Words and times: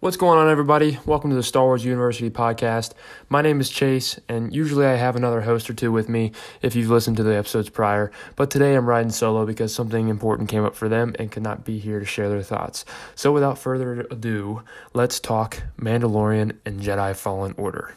What's 0.00 0.16
going 0.16 0.38
on, 0.38 0.48
everybody? 0.48 0.98
Welcome 1.04 1.28
to 1.28 1.36
the 1.36 1.42
Star 1.42 1.64
Wars 1.64 1.84
University 1.84 2.30
podcast. 2.30 2.92
My 3.28 3.42
name 3.42 3.60
is 3.60 3.68
Chase, 3.68 4.18
and 4.30 4.50
usually 4.50 4.86
I 4.86 4.94
have 4.94 5.14
another 5.14 5.42
host 5.42 5.68
or 5.68 5.74
two 5.74 5.92
with 5.92 6.08
me 6.08 6.32
if 6.62 6.74
you've 6.74 6.88
listened 6.88 7.18
to 7.18 7.22
the 7.22 7.36
episodes 7.36 7.68
prior. 7.68 8.10
But 8.34 8.50
today 8.50 8.74
I'm 8.74 8.86
riding 8.86 9.10
solo 9.10 9.44
because 9.44 9.74
something 9.74 10.08
important 10.08 10.48
came 10.48 10.64
up 10.64 10.74
for 10.74 10.88
them 10.88 11.14
and 11.18 11.30
could 11.30 11.42
not 11.42 11.66
be 11.66 11.78
here 11.78 12.00
to 12.00 12.06
share 12.06 12.30
their 12.30 12.40
thoughts. 12.42 12.86
So 13.14 13.30
without 13.30 13.58
further 13.58 14.06
ado, 14.10 14.62
let's 14.94 15.20
talk 15.20 15.62
Mandalorian 15.78 16.56
and 16.64 16.80
Jedi 16.80 17.14
Fallen 17.14 17.54
Order. 17.58 17.94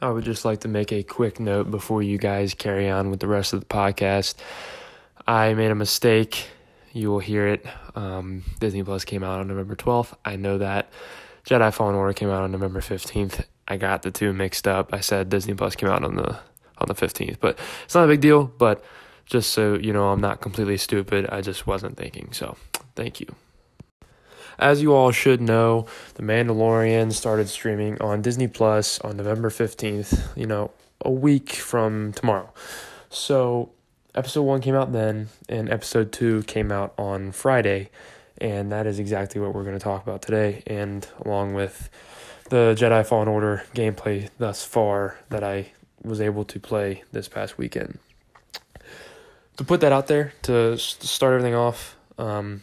I 0.00 0.10
would 0.10 0.24
just 0.24 0.44
like 0.44 0.62
to 0.62 0.68
make 0.68 0.90
a 0.90 1.04
quick 1.04 1.38
note 1.38 1.70
before 1.70 2.02
you 2.02 2.18
guys 2.18 2.54
carry 2.54 2.90
on 2.90 3.08
with 3.08 3.20
the 3.20 3.28
rest 3.28 3.52
of 3.52 3.60
the 3.60 3.66
podcast. 3.66 4.34
I 5.28 5.54
made 5.54 5.70
a 5.70 5.76
mistake 5.76 6.48
you 6.92 7.10
will 7.10 7.18
hear 7.18 7.46
it. 7.46 7.66
Um, 7.94 8.42
Disney 8.60 8.82
Plus 8.82 9.04
came 9.04 9.22
out 9.22 9.40
on 9.40 9.48
November 9.48 9.76
12th. 9.76 10.14
I 10.24 10.36
know 10.36 10.58
that. 10.58 10.90
Jedi 11.46 11.72
Fallen 11.72 11.94
Order 11.94 12.12
came 12.12 12.30
out 12.30 12.42
on 12.42 12.52
November 12.52 12.80
15th. 12.80 13.44
I 13.66 13.76
got 13.76 14.02
the 14.02 14.10
two 14.10 14.32
mixed 14.32 14.68
up. 14.68 14.92
I 14.92 15.00
said 15.00 15.28
Disney 15.28 15.54
Plus 15.54 15.74
came 15.74 15.88
out 15.88 16.04
on 16.04 16.16
the 16.16 16.38
on 16.78 16.88
the 16.88 16.94
15th, 16.94 17.36
but 17.40 17.58
it's 17.84 17.94
not 17.94 18.04
a 18.04 18.08
big 18.08 18.20
deal. 18.20 18.44
But 18.44 18.84
just 19.26 19.52
so 19.52 19.74
you 19.74 19.92
know, 19.92 20.08
I'm 20.08 20.20
not 20.20 20.40
completely 20.40 20.76
stupid. 20.76 21.28
I 21.30 21.40
just 21.40 21.66
wasn't 21.66 21.96
thinking. 21.96 22.28
So, 22.32 22.56
thank 22.94 23.20
you. 23.20 23.34
As 24.58 24.82
you 24.82 24.94
all 24.94 25.10
should 25.10 25.40
know, 25.40 25.86
The 26.14 26.22
Mandalorian 26.22 27.12
started 27.12 27.48
streaming 27.48 28.00
on 28.00 28.22
Disney 28.22 28.48
Plus 28.48 29.00
on 29.00 29.16
November 29.16 29.50
15th, 29.50 30.36
you 30.36 30.46
know, 30.46 30.70
a 31.00 31.10
week 31.10 31.52
from 31.52 32.12
tomorrow. 32.12 32.52
So, 33.08 33.70
episode 34.14 34.42
one 34.42 34.60
came 34.60 34.74
out 34.74 34.92
then, 34.92 35.28
and 35.48 35.70
episode 35.70 36.12
two 36.12 36.42
came 36.44 36.70
out 36.70 36.94
on 36.98 37.32
Friday, 37.32 37.90
and 38.38 38.70
that 38.72 38.86
is 38.86 38.98
exactly 38.98 39.40
what 39.40 39.54
we're 39.54 39.64
going 39.64 39.78
to 39.78 39.82
talk 39.82 40.02
about 40.02 40.22
today, 40.22 40.62
and 40.66 41.06
along 41.24 41.54
with 41.54 41.88
the 42.50 42.74
Jedi 42.78 43.06
Fallen 43.06 43.28
Order 43.28 43.64
gameplay 43.74 44.28
thus 44.38 44.64
far 44.64 45.18
that 45.30 45.42
I 45.42 45.72
was 46.02 46.20
able 46.20 46.44
to 46.44 46.60
play 46.60 47.02
this 47.12 47.28
past 47.28 47.56
weekend. 47.56 47.98
To 49.56 49.64
put 49.64 49.80
that 49.80 49.92
out 49.92 50.06
there, 50.06 50.32
to 50.42 50.76
start 50.76 51.34
everything 51.34 51.54
off, 51.54 51.96
um, 52.18 52.62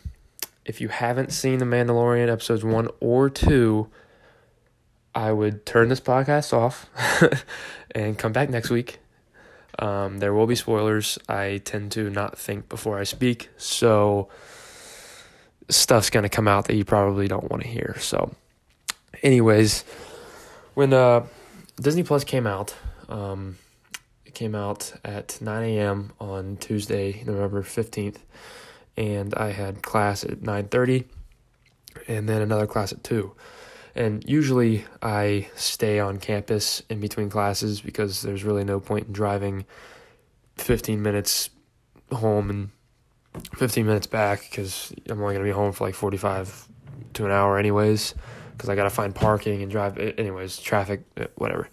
if 0.65 0.81
you 0.81 0.89
haven't 0.89 1.31
seen 1.31 1.59
The 1.59 1.65
Mandalorian 1.65 2.29
episodes 2.29 2.63
one 2.63 2.89
or 2.99 3.29
two, 3.29 3.87
I 5.15 5.31
would 5.31 5.65
turn 5.65 5.89
this 5.89 5.99
podcast 5.99 6.53
off 6.53 6.87
and 7.91 8.17
come 8.17 8.31
back 8.31 8.49
next 8.49 8.69
week 8.69 8.99
um, 9.79 10.19
there 10.19 10.33
will 10.33 10.47
be 10.47 10.55
spoilers. 10.55 11.17
I 11.27 11.61
tend 11.63 11.91
to 11.93 12.09
not 12.09 12.37
think 12.37 12.69
before 12.69 12.99
I 12.99 13.03
speak, 13.03 13.49
so 13.57 14.29
stuff's 15.69 16.09
gonna 16.09 16.29
come 16.29 16.47
out 16.47 16.65
that 16.65 16.75
you 16.75 16.85
probably 16.85 17.27
don't 17.27 17.49
want 17.49 17.63
to 17.63 17.69
hear. 17.69 17.95
So, 17.99 18.31
anyways, 19.23 19.83
when 20.73 20.93
uh, 20.93 21.25
Disney 21.79 22.03
Plus 22.03 22.23
came 22.23 22.45
out, 22.45 22.75
um, 23.07 23.57
it 24.25 24.33
came 24.33 24.53
out 24.53 24.93
at 25.03 25.39
9 25.41 25.63
a.m. 25.63 26.11
on 26.19 26.57
Tuesday, 26.57 27.23
November 27.25 27.63
15th, 27.63 28.17
and 28.97 29.33
I 29.33 29.51
had 29.51 29.81
class 29.81 30.23
at 30.23 30.41
9:30, 30.41 31.05
and 32.07 32.27
then 32.27 32.41
another 32.41 32.67
class 32.67 32.91
at 32.91 33.03
two. 33.03 33.33
And 33.95 34.23
usually 34.27 34.85
I 35.01 35.49
stay 35.55 35.99
on 35.99 36.19
campus 36.19 36.81
in 36.89 36.99
between 36.99 37.29
classes 37.29 37.81
because 37.81 38.21
there's 38.21 38.43
really 38.43 38.63
no 38.63 38.79
point 38.79 39.07
in 39.07 39.13
driving 39.13 39.65
15 40.57 41.01
minutes 41.01 41.49
home 42.11 42.49
and 42.49 42.69
15 43.55 43.85
minutes 43.85 44.07
back 44.07 44.41
because 44.49 44.93
I'm 45.07 45.21
only 45.21 45.35
going 45.35 45.45
to 45.45 45.49
be 45.49 45.55
home 45.55 45.71
for 45.71 45.87
like 45.87 45.95
45 45.95 46.67
to 47.13 47.25
an 47.25 47.31
hour, 47.31 47.57
anyways, 47.57 48.15
because 48.51 48.69
I 48.69 48.75
got 48.75 48.83
to 48.83 48.89
find 48.89 49.13
parking 49.13 49.61
and 49.61 49.71
drive. 49.71 49.97
Anyways, 49.97 50.59
traffic, 50.59 51.03
eh, 51.17 51.27
whatever. 51.35 51.69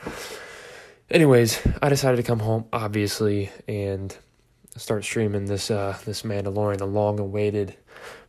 Anyways, 1.11 1.61
I 1.83 1.89
decided 1.89 2.17
to 2.17 2.23
come 2.23 2.41
home, 2.41 2.67
obviously, 2.73 3.51
and 3.69 4.17
start 4.77 5.05
streaming 5.05 5.47
this 5.47 5.71
uh 5.71 5.97
this 6.05 6.23
Mandalorian, 6.23 6.79
the 6.79 6.87
long 6.87 7.19
awaited 7.19 7.77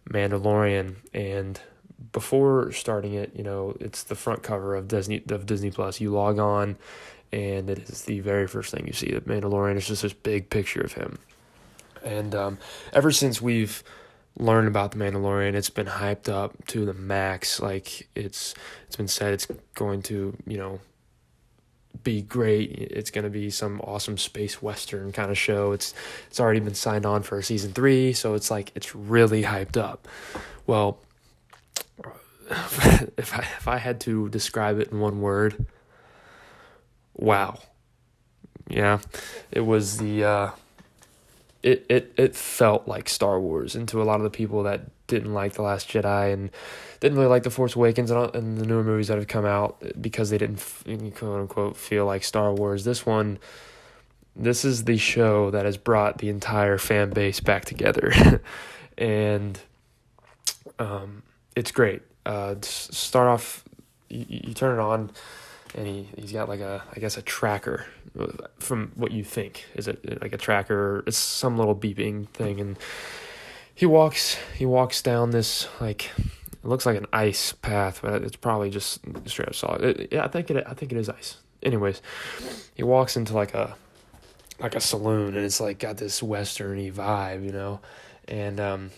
Mandalorian, 0.10 0.96
and 1.14 1.60
before 2.18 2.72
starting 2.72 3.14
it, 3.14 3.32
you 3.36 3.44
know, 3.44 3.78
it's 3.80 4.02
the 4.02 4.16
front 4.16 4.42
cover 4.42 4.76
of 4.76 4.88
Disney 4.88 5.22
of 5.30 5.46
Disney 5.46 5.70
Plus. 5.70 6.02
You 6.02 6.10
log 6.10 6.40
on, 6.40 6.76
and 7.32 7.70
it 7.70 7.78
is 7.78 8.06
the 8.06 8.22
very 8.22 8.48
first 8.48 8.74
thing 8.74 8.88
you 8.88 8.94
see. 8.94 9.12
The 9.12 9.22
Mandalorian 9.22 9.76
is 9.76 9.86
just 9.86 10.02
this 10.02 10.14
big 10.14 10.50
picture 10.50 10.82
of 10.82 10.94
him, 10.94 11.20
and 12.04 12.34
um, 12.34 12.58
ever 12.92 13.12
since 13.12 13.40
we've 13.40 13.84
learned 14.40 14.68
about 14.68 14.94
the 14.94 14.98
Mandalorian, 14.98 15.54
it's 15.54 15.70
been 15.70 15.86
hyped 15.86 16.28
up 16.28 16.66
to 16.70 16.88
the 16.88 16.94
max. 16.96 17.60
Like 17.60 18.10
it's 18.16 18.56
it's 18.88 18.96
been 18.96 19.08
said 19.08 19.34
it's 19.34 19.46
going 19.76 20.02
to 20.04 20.36
you 20.48 20.58
know 20.58 20.80
be 22.02 22.24
great. 22.24 22.72
It's 22.72 23.12
going 23.12 23.26
to 23.26 23.30
be 23.30 23.52
some 23.52 23.80
awesome 23.82 24.18
space 24.18 24.60
western 24.60 25.12
kind 25.12 25.30
of 25.30 25.38
show. 25.38 25.72
It's 25.72 25.94
it's 26.30 26.40
already 26.40 26.62
been 26.62 26.74
signed 26.74 27.06
on 27.06 27.22
for 27.22 27.40
season 27.44 27.74
3, 27.74 28.14
so 28.14 28.34
it's 28.34 28.50
like 28.50 28.72
it's 28.74 28.96
really 28.96 29.44
hyped 29.44 29.78
up. 29.78 30.08
Well, 30.66 30.98
if 33.18 33.34
I 33.34 33.40
if 33.40 33.68
I 33.68 33.78
had 33.78 34.00
to 34.02 34.30
describe 34.30 34.80
it 34.80 34.92
in 34.92 35.00
one 35.00 35.22
word, 35.22 35.66
wow. 37.16 37.60
Yeah, 38.70 39.00
it 39.52 39.62
was 39.62 39.98
the 39.98 40.24
uh, 40.24 40.52
it 41.64 41.86
it 41.90 42.14
it 42.18 42.36
felt 42.36 42.88
like 42.88 43.10
Star 43.10 43.40
Wars, 43.40 43.76
and 43.76 43.88
to 43.90 44.02
a 44.02 44.04
lot 44.04 44.16
of 44.16 44.24
the 44.24 44.30
people 44.30 44.64
that 44.64 44.90
didn't 45.08 45.34
like 45.34 45.54
the 45.54 45.62
Last 45.62 45.90
Jedi 45.90 46.34
and 46.34 46.50
didn't 47.00 47.18
really 47.18 47.30
like 47.30 47.44
the 47.44 47.50
Force 47.50 47.76
Awakens 47.76 48.12
and, 48.12 48.36
and 48.36 48.58
the 48.58 48.66
newer 48.66 48.84
movies 48.84 49.08
that 49.08 49.18
have 49.18 49.28
come 49.28 49.46
out 49.46 49.82
because 50.02 50.30
they 50.30 50.38
didn't 50.38 50.60
quote 51.16 51.40
unquote 51.42 51.78
feel 51.78 52.06
like 52.06 52.24
Star 52.24 52.54
Wars. 52.54 52.84
This 52.84 53.06
one, 53.06 53.40
this 54.36 54.66
is 54.66 54.84
the 54.84 54.98
show 54.98 55.50
that 55.52 55.66
has 55.66 55.78
brought 55.78 56.18
the 56.18 56.30
entire 56.30 56.78
fan 56.78 57.10
base 57.12 57.40
back 57.40 57.64
together, 57.66 58.42
and 58.98 59.60
um, 60.78 61.24
it's 61.56 61.72
great 61.72 62.02
uh, 62.28 62.56
start 62.62 63.28
off, 63.28 63.64
you, 64.10 64.26
you 64.28 64.54
turn 64.54 64.78
it 64.78 64.82
on, 64.82 65.12
and 65.76 65.88
he 65.88 66.10
he's 66.18 66.34
got 66.34 66.50
like 66.50 66.60
a 66.60 66.84
I 66.94 67.00
guess 67.00 67.18
a 67.18 67.22
tracker 67.22 67.86
from 68.60 68.92
what 68.96 69.12
you 69.12 69.24
think 69.24 69.66
is 69.76 69.88
it 69.88 70.22
like 70.22 70.34
a 70.34 70.38
tracker? 70.38 71.04
It's 71.08 71.18
some 71.18 71.58
little 71.58 71.76
beeping 71.76 72.28
thing, 72.30 72.60
and 72.60 72.78
he 73.74 73.86
walks 73.86 74.38
he 74.56 74.66
walks 74.66 75.02
down 75.02 75.32
this 75.32 75.68
like 75.80 76.12
it 76.18 76.66
looks 76.66 76.86
like 76.86 76.98
an 76.98 77.08
ice 77.14 77.54
path, 77.54 78.02
but 78.02 78.24
it's 78.24 78.36
probably 78.36 78.70
just 78.70 79.00
straight 79.26 79.48
up 79.48 79.56
solid. 79.56 79.82
It, 79.82 80.10
yeah, 80.12 80.26
I 80.26 80.28
think 80.28 80.52
it 80.52 80.66
I 80.68 80.74
think 80.74 80.92
it 80.92 80.98
is 80.98 81.08
ice. 81.08 81.38
Anyways, 81.64 82.02
he 82.76 82.84
walks 82.84 83.16
into 83.16 83.34
like 83.34 83.54
a 83.54 83.76
like 84.60 84.76
a 84.76 84.82
saloon, 84.82 85.36
and 85.36 85.46
it's 85.46 85.62
like 85.62 85.80
got 85.80 85.96
this 85.96 86.20
westerny 86.22 86.92
vibe, 86.92 87.46
you 87.46 87.52
know, 87.52 87.80
and 88.28 88.60
um, 88.60 88.92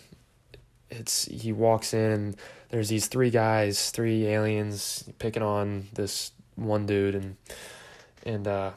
it's 0.92 1.26
he 1.26 1.52
walks 1.52 1.94
in 1.94 2.12
and 2.12 2.36
there's 2.70 2.90
these 2.90 3.08
three 3.08 3.30
guys, 3.30 3.92
three 3.92 4.28
aliens 4.28 5.04
picking 5.20 5.44
on 5.44 5.88
this 5.94 6.32
one 6.56 6.86
dude 6.86 7.16
and 7.16 7.36
and 8.26 8.48
uh 8.48 8.72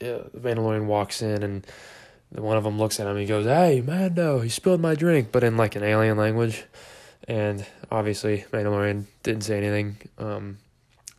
yeah, 0.00 0.18
the 0.32 0.40
Mandalorian 0.40 0.86
walks 0.86 1.22
in 1.22 1.42
and 1.42 1.66
one 2.30 2.56
of 2.56 2.64
them 2.64 2.78
looks 2.78 2.98
at 2.98 3.06
him 3.06 3.16
he 3.16 3.26
goes, 3.26 3.46
Hey 3.46 3.80
Mando, 3.80 4.40
he 4.40 4.48
spilled 4.48 4.80
my 4.80 4.94
drink 4.94 5.30
but 5.32 5.44
in 5.44 5.56
like 5.56 5.76
an 5.76 5.82
alien 5.82 6.16
language 6.16 6.64
and 7.28 7.64
obviously 7.90 8.44
Mandalorian 8.52 9.04
didn't 9.22 9.44
say 9.44 9.58
anything. 9.58 9.96
Um 10.18 10.58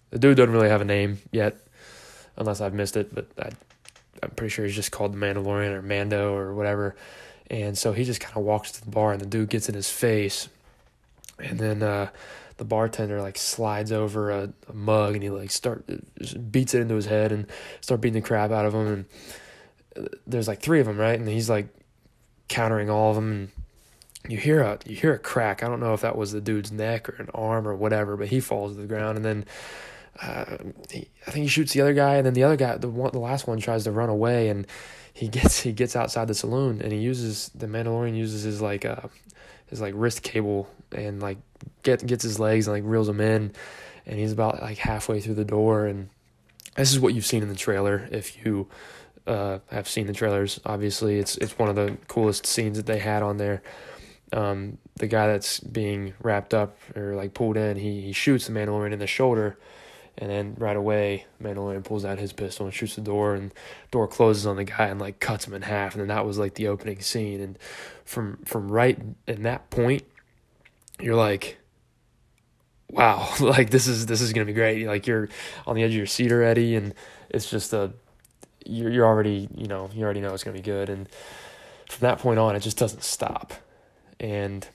the 0.09 0.19
dude 0.19 0.37
doesn't 0.37 0.53
really 0.53 0.69
have 0.69 0.81
a 0.81 0.85
name 0.85 1.19
yet, 1.31 1.57
unless 2.37 2.61
I've 2.61 2.73
missed 2.73 2.97
it, 2.97 3.15
but 3.15 3.27
I 3.39 3.49
I'm 4.23 4.29
pretty 4.31 4.49
sure 4.51 4.65
he's 4.65 4.75
just 4.75 4.91
called 4.91 5.13
the 5.13 5.17
Mandalorian 5.17 5.71
or 5.71 5.81
Mando 5.81 6.33
or 6.33 6.53
whatever. 6.53 6.95
And 7.53 7.77
so 7.77 7.93
he 7.93 8.03
just 8.03 8.19
kind 8.19 8.35
of 8.35 8.41
walks 8.41 8.71
to 8.71 8.83
the 8.83 8.89
bar, 8.89 9.11
and 9.11 9.21
the 9.21 9.27
dude 9.27 9.49
gets 9.49 9.69
in 9.69 9.75
his 9.75 9.87
face, 9.87 10.49
and 11.37 11.59
then 11.59 11.83
uh, 11.83 12.09
the 12.57 12.65
bartender 12.65 13.21
like 13.21 13.37
slides 13.37 13.91
over 13.91 14.31
a, 14.31 14.53
a, 14.67 14.73
mug, 14.73 15.13
and 15.13 15.21
he 15.21 15.29
like 15.29 15.51
start 15.51 15.85
beats 16.51 16.73
it 16.73 16.81
into 16.81 16.95
his 16.95 17.05
head 17.05 17.31
and 17.31 17.45
start 17.79 18.01
beating 18.01 18.19
the 18.19 18.27
crap 18.27 18.49
out 18.49 18.65
of 18.65 18.73
him. 18.73 18.87
And 18.87 19.05
uh, 19.95 20.09
there's 20.25 20.47
like 20.47 20.61
three 20.61 20.79
of 20.79 20.87
them, 20.87 20.97
right? 20.97 21.19
And 21.19 21.29
he's 21.29 21.47
like 21.47 21.67
countering 22.47 22.89
all 22.89 23.11
of 23.11 23.17
them, 23.17 23.51
and 24.23 24.31
you 24.31 24.39
hear 24.39 24.61
a 24.61 24.79
you 24.87 24.95
hear 24.95 25.13
a 25.13 25.19
crack. 25.19 25.61
I 25.61 25.67
don't 25.67 25.79
know 25.79 25.93
if 25.93 26.01
that 26.01 26.17
was 26.17 26.31
the 26.31 26.41
dude's 26.41 26.71
neck 26.71 27.07
or 27.07 27.21
an 27.21 27.29
arm 27.35 27.67
or 27.67 27.75
whatever, 27.75 28.17
but 28.17 28.29
he 28.29 28.39
falls 28.39 28.73
to 28.73 28.81
the 28.81 28.87
ground, 28.87 29.17
and 29.17 29.25
then. 29.25 29.45
Uh, 30.21 30.57
he, 30.91 31.09
I 31.25 31.31
think 31.31 31.41
he 31.41 31.47
shoots 31.47 31.73
the 31.73 31.81
other 31.81 31.95
guy, 31.95 32.17
and 32.17 32.25
then 32.27 32.35
the 32.35 32.43
other 32.43 32.55
guy, 32.55 32.77
the 32.77 32.87
one, 32.87 33.09
the 33.11 33.17
last 33.17 33.47
one, 33.47 33.57
tries 33.57 33.85
to 33.85 33.91
run 33.91 34.09
away, 34.09 34.49
and 34.49 34.67
he 35.13 35.27
gets 35.27 35.61
he 35.61 35.71
gets 35.71 35.95
outside 35.95 36.27
the 36.27 36.33
saloon 36.33 36.81
and 36.81 36.91
he 36.91 36.97
uses 36.97 37.49
the 37.55 37.67
Mandalorian 37.67 38.17
uses 38.17 38.43
his 38.43 38.61
like 38.61 38.83
uh 38.83 39.07
his 39.67 39.79
like 39.79 39.93
wrist 39.95 40.23
cable 40.23 40.69
and 40.91 41.21
like 41.21 41.37
get 41.83 42.05
gets 42.05 42.23
his 42.23 42.39
legs 42.39 42.67
and 42.67 42.75
like 42.75 42.83
reels 42.85 43.07
him 43.07 43.21
in. 43.21 43.53
And 44.05 44.19
he's 44.19 44.33
about 44.33 44.61
like 44.61 44.79
halfway 44.79 45.21
through 45.21 45.35
the 45.35 45.45
door. 45.45 45.85
And 45.85 46.09
this 46.75 46.91
is 46.91 46.99
what 46.99 47.13
you've 47.13 47.25
seen 47.25 47.41
in 47.41 47.49
the 47.49 47.55
trailer 47.55 48.09
if 48.11 48.43
you 48.43 48.67
uh 49.27 49.59
have 49.69 49.87
seen 49.87 50.07
the 50.07 50.13
trailers. 50.13 50.59
Obviously 50.65 51.19
it's 51.19 51.37
it's 51.37 51.57
one 51.57 51.69
of 51.69 51.75
the 51.75 51.97
coolest 52.07 52.45
scenes 52.45 52.77
that 52.77 52.87
they 52.87 52.99
had 52.99 53.23
on 53.23 53.37
there. 53.37 53.61
Um, 54.33 54.79
the 54.95 55.05
guy 55.05 55.27
that's 55.27 55.59
being 55.59 56.15
wrapped 56.23 56.55
up 56.55 56.75
or 56.95 57.13
like 57.13 57.35
pulled 57.35 57.55
in, 57.55 57.77
he, 57.77 58.01
he 58.01 58.13
shoots 58.13 58.47
the 58.47 58.53
Mandalorian 58.53 58.91
in 58.91 58.97
the 58.97 59.05
shoulder, 59.05 59.59
and 60.17 60.29
then 60.29 60.55
right 60.57 60.75
away, 60.75 61.25
Mandalorian 61.41 61.83
pulls 61.83 62.05
out 62.05 62.19
his 62.19 62.33
pistol 62.33 62.65
and 62.65 62.73
shoots 62.73 62.95
the 62.95 63.01
door, 63.01 63.33
and 63.33 63.51
door 63.91 64.07
closes 64.07 64.45
on 64.45 64.57
the 64.57 64.63
guy 64.63 64.87
and 64.87 64.99
like 64.99 65.19
cuts 65.19 65.47
him 65.47 65.53
in 65.53 65.63
half, 65.63 65.93
and 65.93 66.01
then 66.01 66.09
that 66.09 66.25
was 66.25 66.37
like 66.37 66.53
the 66.55 66.67
opening 66.67 67.01
scene, 67.01 67.41
and 67.41 67.57
from 68.05 68.37
from 68.45 68.71
right 68.71 68.99
in 69.27 69.43
that 69.43 69.69
point, 69.69 70.03
you're 70.99 71.15
like, 71.15 71.57
wow, 72.89 73.27
like 73.39 73.71
this 73.71 73.87
is 73.87 74.05
this 74.05 74.21
is 74.21 74.33
gonna 74.33 74.45
be 74.45 74.53
great. 74.53 74.85
Like 74.85 75.07
you're 75.07 75.29
on 75.65 75.75
the 75.75 75.83
edge 75.83 75.91
of 75.91 75.97
your 75.97 76.05
seat 76.05 76.31
already, 76.31 76.75
and 76.75 76.93
it's 77.29 77.49
just 77.49 77.73
a 77.73 77.91
you're 78.65 78.91
you're 78.91 79.05
already 79.05 79.49
you 79.55 79.67
know 79.67 79.89
you 79.93 80.03
already 80.03 80.21
know 80.21 80.33
it's 80.33 80.43
gonna 80.43 80.55
be 80.55 80.61
good, 80.61 80.89
and 80.89 81.09
from 81.89 82.01
that 82.01 82.19
point 82.19 82.37
on, 82.37 82.55
it 82.55 82.59
just 82.59 82.77
doesn't 82.77 83.03
stop, 83.03 83.51
and 84.19 84.67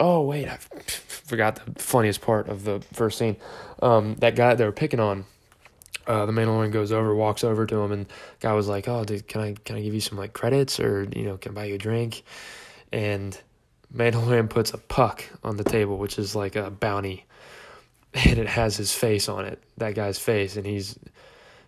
oh 0.00 0.22
wait, 0.22 0.48
I 0.48 0.56
forgot 0.56 1.56
the 1.56 1.80
funniest 1.80 2.22
part 2.22 2.48
of 2.48 2.64
the 2.64 2.80
first 2.92 3.18
scene. 3.18 3.36
Um, 3.82 4.16
that 4.16 4.34
guy 4.34 4.54
they 4.54 4.64
were 4.64 4.72
picking 4.72 4.98
on. 4.98 5.26
Uh, 6.06 6.26
the 6.26 6.32
Mandalorian 6.32 6.72
goes 6.72 6.90
over, 6.90 7.14
walks 7.14 7.44
over 7.44 7.66
to 7.66 7.76
him, 7.82 7.92
and 7.92 8.06
guy 8.40 8.52
was 8.54 8.66
like, 8.66 8.88
"Oh, 8.88 9.04
dude, 9.04 9.28
can 9.28 9.40
I 9.42 9.54
can 9.64 9.76
I 9.76 9.82
give 9.82 9.94
you 9.94 10.00
some 10.00 10.18
like 10.18 10.32
credits, 10.32 10.80
or 10.80 11.04
you 11.14 11.24
know, 11.24 11.36
can 11.36 11.52
I 11.52 11.54
buy 11.54 11.64
you 11.66 11.74
a 11.74 11.78
drink?" 11.78 12.24
And 12.92 13.38
Mandalorian 13.94 14.48
puts 14.48 14.72
a 14.72 14.78
puck 14.78 15.24
on 15.44 15.56
the 15.56 15.64
table, 15.64 15.98
which 15.98 16.18
is 16.18 16.34
like 16.34 16.56
a 16.56 16.70
bounty, 16.70 17.26
and 18.14 18.38
it 18.38 18.48
has 18.48 18.76
his 18.76 18.92
face 18.92 19.28
on 19.28 19.44
it, 19.44 19.62
that 19.76 19.94
guy's 19.94 20.18
face, 20.18 20.56
and 20.56 20.66
he's 20.66 20.98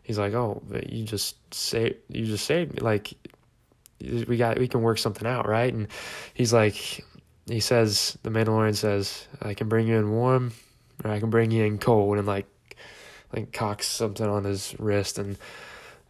he's 0.02 0.19
like, 0.19 0.32
"Oh, 0.32 0.62
you 0.88 1.05
just 1.05 1.37
say 1.55 1.96
you 2.08 2.25
just 2.26 2.49
me, 2.50 2.67
like 2.81 3.12
we 4.00 4.37
got 4.38 4.58
we 4.58 4.67
can 4.67 4.82
work 4.82 4.99
something 4.99 5.29
out, 5.29 5.46
right?" 5.46 5.73
And 5.73 5.87
he's 6.34 6.52
like, 6.52 7.05
he 7.53 7.61
says, 7.61 8.19
the 8.23 8.31
Mandalorian 8.31 8.77
says, 8.77 9.27
"I 9.41 9.55
can 9.55 9.69
bring 9.69 9.87
you 9.87 9.97
in 9.97 10.11
warm, 10.11 10.53
or 11.05 11.11
I 11.11 11.21
can 11.21 11.31
bring 11.31 11.51
you 11.51 11.65
in 11.65 11.79
cold," 11.79 12.19
and 12.19 12.27
like 12.27 12.47
like 13.35 13.53
cocks 13.53 13.87
something 13.87 14.27
on 14.27 14.45
his 14.45 14.75
wrist, 14.79 15.19
and 15.19 15.39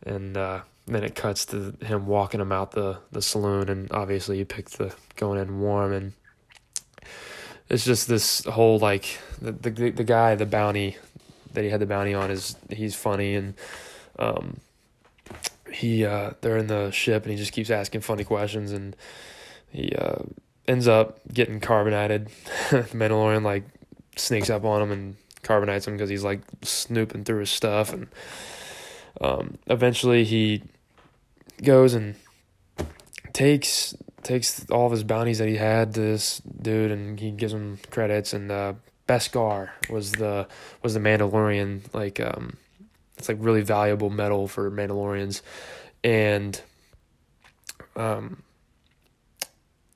and 0.05 0.37
uh, 0.37 0.61
then 0.87 1.05
it 1.05 1.15
cuts 1.15 1.47
to 1.47 1.75
him 1.81 2.06
walking 2.06 2.41
him 2.41 2.53
out 2.53 2.73
the, 2.73 2.99
the 3.12 3.23
saloon, 3.23 3.69
and 3.69 3.91
obviously 3.93 4.39
he 4.39 4.44
picked 4.44 4.79
the 4.79 4.94
going 5.17 5.39
in 5.39 5.61
warm, 5.61 5.93
and 5.93 6.12
it's 7.69 7.85
just 7.85 8.09
this 8.09 8.44
whole 8.44 8.79
like 8.79 9.19
the 9.41 9.53
the 9.53 9.91
the 9.91 10.05
guy 10.05 10.35
the 10.35 10.47
bounty 10.47 10.97
that 11.55 11.65
he 11.65 11.71
had 11.71 11.81
the 11.81 11.87
bounty 11.87 12.15
on 12.15 12.31
is 12.31 12.56
he's 12.71 12.94
funny 12.94 13.35
and 13.35 13.55
um 14.19 14.59
he 15.73 16.05
uh 16.05 16.33
they're 16.41 16.56
in 16.56 16.67
the 16.67 16.91
ship 16.91 17.23
and 17.23 17.33
he 17.33 17.39
just 17.39 17.53
keeps 17.53 17.71
asking 17.71 18.00
funny 18.00 18.25
questions 18.25 18.73
and 18.73 18.94
he 19.71 19.93
uh 19.94 20.23
ends 20.67 20.88
up 20.88 21.20
getting 21.32 21.61
carbonated. 21.61 22.29
the 22.70 22.82
Mandalorian 22.93 23.43
like 23.43 23.64
sneaks 24.17 24.50
up 24.50 24.64
on 24.64 24.82
him 24.82 24.93
and 24.93 25.17
carbonates 25.43 25.87
him 25.87 25.94
because 25.94 26.11
he's 26.11 26.25
like 26.25 26.41
snooping 26.62 27.25
through 27.25 27.41
his 27.41 27.50
stuff 27.50 27.93
and 27.93 28.06
um 29.20 29.59
eventually 29.67 30.25
he 30.25 30.62
goes 31.62 31.94
and 31.94 32.14
takes 33.32 33.94
takes 34.23 34.69
all 34.70 34.87
of 34.87 34.93
his 34.93 35.03
bounties 35.03 35.38
that 35.38 35.49
he 35.49 35.56
had 35.56 35.94
to 35.94 36.00
this 36.00 36.38
dude 36.41 36.91
and 36.91 37.19
he 37.19 37.31
gives 37.31 37.53
him 37.53 37.79
credits 37.91 38.32
and 38.32 38.50
uh 38.50 38.73
Beskar 39.08 39.70
was 39.91 40.12
the 40.12 40.47
was 40.82 40.94
the 40.94 41.00
Mandalorian 41.00 41.82
like 41.93 42.20
um 42.20 42.56
it's 43.19 43.29
like 43.29 43.38
really 43.41 43.62
valuable 43.62 44.11
metal 44.11 44.47
for 44.47 44.70
Mandalorians 44.70 45.43
and 46.05 46.61
um 47.97 48.43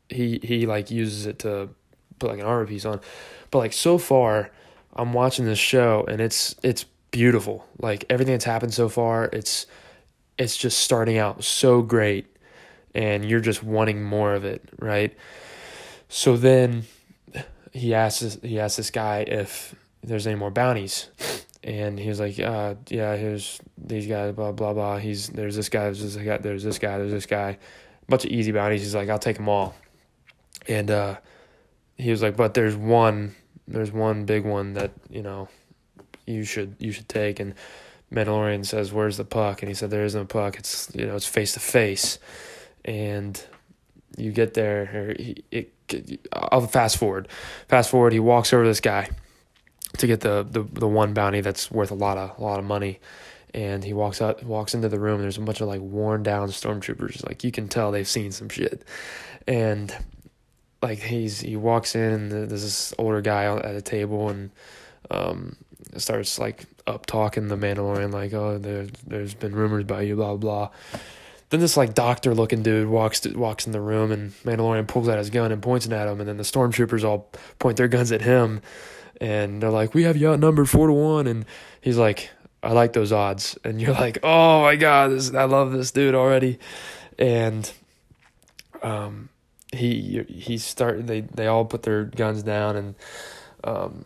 he 0.09 0.41
he 0.43 0.67
like 0.67 0.91
uses 0.91 1.27
it 1.27 1.39
to 1.41 1.69
put 2.19 2.31
like 2.31 2.39
an 2.39 2.47
armor 2.47 2.67
piece 2.67 2.85
on 2.85 3.01
but 3.51 3.59
like 3.59 3.73
so 3.73 3.99
far 3.99 4.51
I'm 4.95 5.13
watching 5.13 5.45
this 5.45 5.59
show 5.59 6.05
and 6.09 6.21
it's 6.21 6.55
it's 6.63 6.85
beautiful 7.11 7.67
like 7.79 8.05
everything 8.11 8.35
that's 8.35 8.45
happened 8.45 8.75
so 8.75 8.89
far 8.89 9.25
it's 9.33 9.67
it's 10.39 10.57
just 10.57 10.79
starting 10.79 11.19
out 11.19 11.43
so 11.45 11.83
great 11.83 12.27
and 12.97 13.25
you're 13.29 13.41
just 13.41 13.63
wanting 13.63 14.03
more 14.03 14.35
of 14.35 14.45
it, 14.45 14.71
right? 14.79 15.15
So 16.09 16.37
then 16.37 16.85
he 17.73 17.95
asks 17.95 18.39
he 18.43 18.59
asks 18.59 18.79
this 18.79 18.91
guy 18.91 19.21
if 19.21 19.75
there's 20.03 20.27
any 20.27 20.37
more 20.37 20.51
bounties. 20.51 21.09
And 21.63 21.99
he 21.99 22.09
was 22.09 22.21
like, 22.21 22.39
uh, 22.39 22.77
yeah, 22.89 23.17
here's 23.17 23.61
these 23.77 24.07
guys, 24.07 24.33
blah 24.35 24.53
blah 24.53 24.73
blah. 24.73 24.99
He's 24.99 25.29
there's 25.29 25.57
this 25.57 25.69
guy, 25.69 25.85
there's 25.85 26.01
this 26.01 26.17
guy, 26.17 26.39
there's 26.39 26.63
this 26.63 26.79
guy, 26.79 26.99
there's 26.99 27.13
this 27.13 27.27
guy. 27.27 27.59
Bunch 28.09 28.25
of 28.25 28.31
easy 28.31 28.53
bounties. 28.53 28.83
He's 28.83 28.95
like, 28.95 29.09
I'll 29.09 29.19
take 29.19 29.37
them 29.37 29.49
all. 29.49 29.75
And 30.69 30.91
uh, 30.91 31.17
he 31.97 32.11
was 32.11 32.23
like, 32.23 32.37
but 32.37 32.55
there's 32.55 32.77
one, 32.77 33.35
there's 33.69 33.93
one 33.93 34.25
big 34.25 34.45
one 34.45 34.75
that 34.75 34.93
you 35.11 35.23
know, 35.23 35.49
you 36.27 36.45
should 36.45 36.77
you 36.79 36.93
should 36.93 37.09
take. 37.09 37.41
And 37.41 37.55
Mandalorian 38.13 38.65
says, 38.65 38.93
"Where's 38.93 39.17
the 39.17 39.25
puck?" 39.25 39.63
And 39.63 39.69
he 39.69 39.75
said, 39.75 39.91
"There 39.91 40.05
isn't 40.05 40.21
a 40.21 40.27
puck. 40.27 40.59
It's 40.59 40.91
you 40.95 41.07
know, 41.07 41.17
it's 41.17 41.27
face 41.27 41.53
to 41.55 41.61
face." 41.61 42.19
And 42.85 43.41
you 44.17 44.33
get 44.33 44.55
there. 44.55 45.15
He, 45.19 45.45
it, 45.51 45.73
I'll 46.33 46.67
fast 46.67 46.99
forward. 46.99 47.29
Fast 47.69 47.91
forward. 47.91 48.13
He 48.13 48.21
walks 48.21 48.53
over 48.53 48.65
this 48.65 48.81
guy 48.81 49.11
to 49.99 50.07
get 50.07 50.21
the, 50.21 50.47
the 50.49 50.63
the 50.63 50.89
one 50.89 51.15
bounty 51.15 51.41
that's 51.41 51.71
worth 51.71 51.91
a 51.91 51.95
lot 51.95 52.19
of 52.19 52.39
a 52.39 52.43
lot 52.43 52.59
of 52.59 52.65
money. 52.65 53.01
And 53.55 53.83
he 53.83 53.95
walks 53.95 54.21
out, 54.21 54.43
walks 54.43 54.75
into 54.75 54.89
the 54.89 55.01
room. 55.01 55.15
And 55.15 55.25
there's 55.25 55.39
a 55.39 55.41
bunch 55.41 55.61
of 55.61 55.69
like 55.69 55.81
worn 55.81 56.23
down 56.23 56.49
stormtroopers. 56.49 57.25
Like 57.27 57.43
you 57.43 57.51
can 57.51 57.69
tell 57.69 57.91
they've 57.91 58.07
seen 58.07 58.31
some 58.31 58.51
shit. 58.51 58.85
And 59.47 59.97
like 60.83 60.99
he's 60.99 61.41
he 61.41 61.57
walks 61.57 61.95
in 61.95 62.13
and 62.13 62.31
there's 62.31 62.51
this 62.63 62.95
older 62.99 63.21
guy 63.21 63.45
at 63.45 63.75
a 63.75 63.83
table 63.83 64.29
and 64.29 64.51
um 65.11 65.57
starts 65.97 66.39
like 66.39 66.67
up 66.87 67.07
talking 67.07 67.49
the 67.49 67.57
Mandalorian 67.57 68.13
like, 68.13 68.33
oh, 68.33 68.59
there 68.59 68.87
there's 69.07 69.35
been 69.35 69.55
rumors 69.55 69.83
about 69.83 70.07
you, 70.07 70.17
blah 70.17 70.37
blah. 70.37 70.69
blah. 70.69 71.01
Then 71.51 71.61
this 71.61 71.77
like 71.77 71.95
doctor 71.95 72.35
looking 72.35 72.63
dude 72.63 72.89
walks 72.89 73.21
to, 73.21 73.37
walks 73.39 73.67
in 73.67 73.73
the 73.73 73.81
room 73.81 74.11
and 74.11 74.33
Mandalorian 74.45 74.89
pulls 74.89 75.09
out 75.09 75.19
his 75.19 75.31
gun 75.31 75.53
and 75.53 75.63
points 75.63 75.87
it 75.87 75.93
at 75.93 76.09
him, 76.09 76.21
and 76.21 76.29
then 76.29 76.37
the 76.37 76.43
stormtroopers 76.43 77.05
all 77.05 77.31
point 77.59 77.77
their 77.77 77.89
guns 77.89 78.11
at 78.11 78.23
him, 78.23 78.61
and 79.21 79.63
they're 79.63 79.71
like, 79.71 79.95
"We 79.95 80.03
have 80.05 80.17
you 80.17 80.33
outnumbered 80.33 80.69
four 80.69 80.89
to 80.89 80.93
one," 80.93 81.27
and 81.29 81.45
he's 81.81 81.99
like, 81.99 82.31
"I 82.65 82.73
like 82.73 82.95
those 82.95 83.13
odds," 83.13 83.57
and 83.63 83.81
you're 83.81 83.95
like, 83.95 84.19
"Oh 84.25 84.63
my 84.63 84.75
god, 84.75 85.13
this 85.13 85.33
I 85.33 85.45
love 85.45 85.71
this 85.73 85.93
dude 85.93 86.17
already," 86.17 86.59
and 87.17 87.71
um, 88.83 89.29
he 89.77 90.25
he 90.29 90.59
start 90.59 91.07
they 91.07 91.21
they 91.21 91.47
all 91.47 91.65
put 91.65 91.83
their 91.83 92.05
guns 92.05 92.43
down 92.43 92.77
and 92.77 92.95
um 93.65 94.05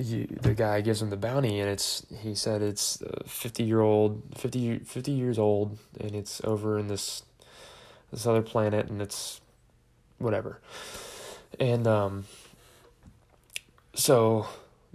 you, 0.00 0.26
the 0.40 0.54
guy 0.54 0.80
gives 0.80 1.02
him 1.02 1.10
the 1.10 1.16
bounty 1.16 1.60
and 1.60 1.68
it's 1.68 2.06
he 2.22 2.34
said 2.34 2.62
it's 2.62 3.02
50 3.26 3.62
year 3.64 3.80
old 3.80 4.22
50, 4.36 4.80
50 4.80 5.12
years 5.12 5.38
old 5.38 5.78
and 6.00 6.14
it's 6.14 6.40
over 6.44 6.78
in 6.78 6.88
this 6.88 7.22
this 8.10 8.26
other 8.26 8.42
planet 8.42 8.88
and 8.88 9.00
it's 9.00 9.40
whatever. 10.18 10.60
And 11.58 11.86
um 11.86 12.24
so 13.94 14.46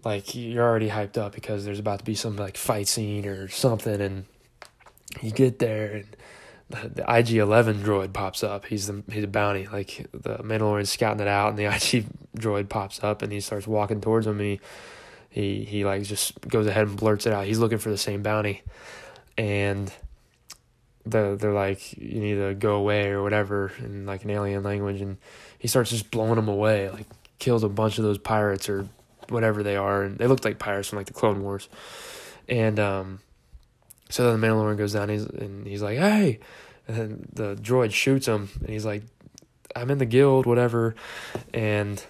like 0.03 0.35
you're 0.35 0.63
already 0.63 0.89
hyped 0.89 1.17
up 1.17 1.33
because 1.33 1.65
there's 1.65 1.79
about 1.79 1.99
to 1.99 2.05
be 2.05 2.15
some 2.15 2.35
like 2.35 2.57
fight 2.57 2.87
scene 2.87 3.25
or 3.25 3.47
something 3.47 4.01
and 4.01 4.25
you 5.21 5.31
get 5.31 5.59
there 5.59 5.93
and 5.93 6.17
the, 6.69 7.05
IG 7.07 7.37
Eleven 7.37 7.83
droid 7.83 8.13
pops 8.13 8.43
up. 8.43 8.65
He's 8.65 8.87
the 8.87 9.03
he's 9.11 9.23
a 9.23 9.27
bounty. 9.27 9.67
Like 9.67 10.07
the 10.11 10.37
Mandalorian's 10.37 10.91
scouting 10.91 11.21
it 11.21 11.27
out, 11.27 11.49
and 11.49 11.57
the 11.57 11.65
IG 11.75 12.05
droid 12.37 12.69
pops 12.69 13.03
up, 13.03 13.21
and 13.21 13.31
he 13.31 13.39
starts 13.39 13.67
walking 13.67 14.01
towards 14.01 14.25
him. 14.27 14.39
And 14.39 14.47
he 14.47 14.59
he 15.29 15.65
he 15.65 15.85
like 15.85 16.03
just 16.03 16.39
goes 16.47 16.67
ahead 16.67 16.87
and 16.87 16.97
blurts 16.97 17.25
it 17.25 17.33
out. 17.33 17.45
He's 17.45 17.59
looking 17.59 17.77
for 17.77 17.89
the 17.89 17.97
same 17.97 18.23
bounty, 18.23 18.63
and 19.37 19.91
the 21.05 21.37
they're 21.39 21.53
like 21.53 21.95
you 21.97 22.19
need 22.19 22.35
to 22.35 22.55
go 22.55 22.75
away 22.75 23.09
or 23.09 23.21
whatever 23.21 23.71
in 23.79 24.05
like 24.05 24.23
an 24.23 24.31
alien 24.31 24.63
language, 24.63 25.01
and 25.01 25.17
he 25.59 25.67
starts 25.67 25.91
just 25.91 26.09
blowing 26.09 26.35
them 26.35 26.47
away. 26.47 26.89
Like 26.89 27.07
kills 27.37 27.63
a 27.63 27.69
bunch 27.69 27.99
of 27.99 28.03
those 28.03 28.17
pirates 28.17 28.69
or 28.69 28.87
whatever 29.29 29.61
they 29.61 29.75
are, 29.75 30.03
and 30.03 30.17
they 30.17 30.25
looked 30.25 30.45
like 30.45 30.57
pirates 30.57 30.89
from 30.89 30.97
like 30.97 31.07
the 31.07 31.13
Clone 31.13 31.43
Wars, 31.43 31.69
and 32.49 32.79
um. 32.79 33.19
So 34.09 34.29
then 34.29 34.39
the 34.39 34.47
Mandalorian 34.47 34.77
goes 34.77 34.93
down, 34.93 35.09
he's, 35.09 35.25
and 35.25 35.65
he's 35.65 35.81
like, 35.81 35.97
"Hey!" 35.97 36.39
And 36.87 37.27
the 37.33 37.55
droid 37.55 37.91
shoots 37.91 38.27
him, 38.27 38.49
and 38.59 38.69
he's 38.69 38.85
like, 38.85 39.03
"I'm 39.75 39.89
in 39.89 39.97
the 39.97 40.05
guild, 40.05 40.45
whatever." 40.45 40.95
And 41.53 42.03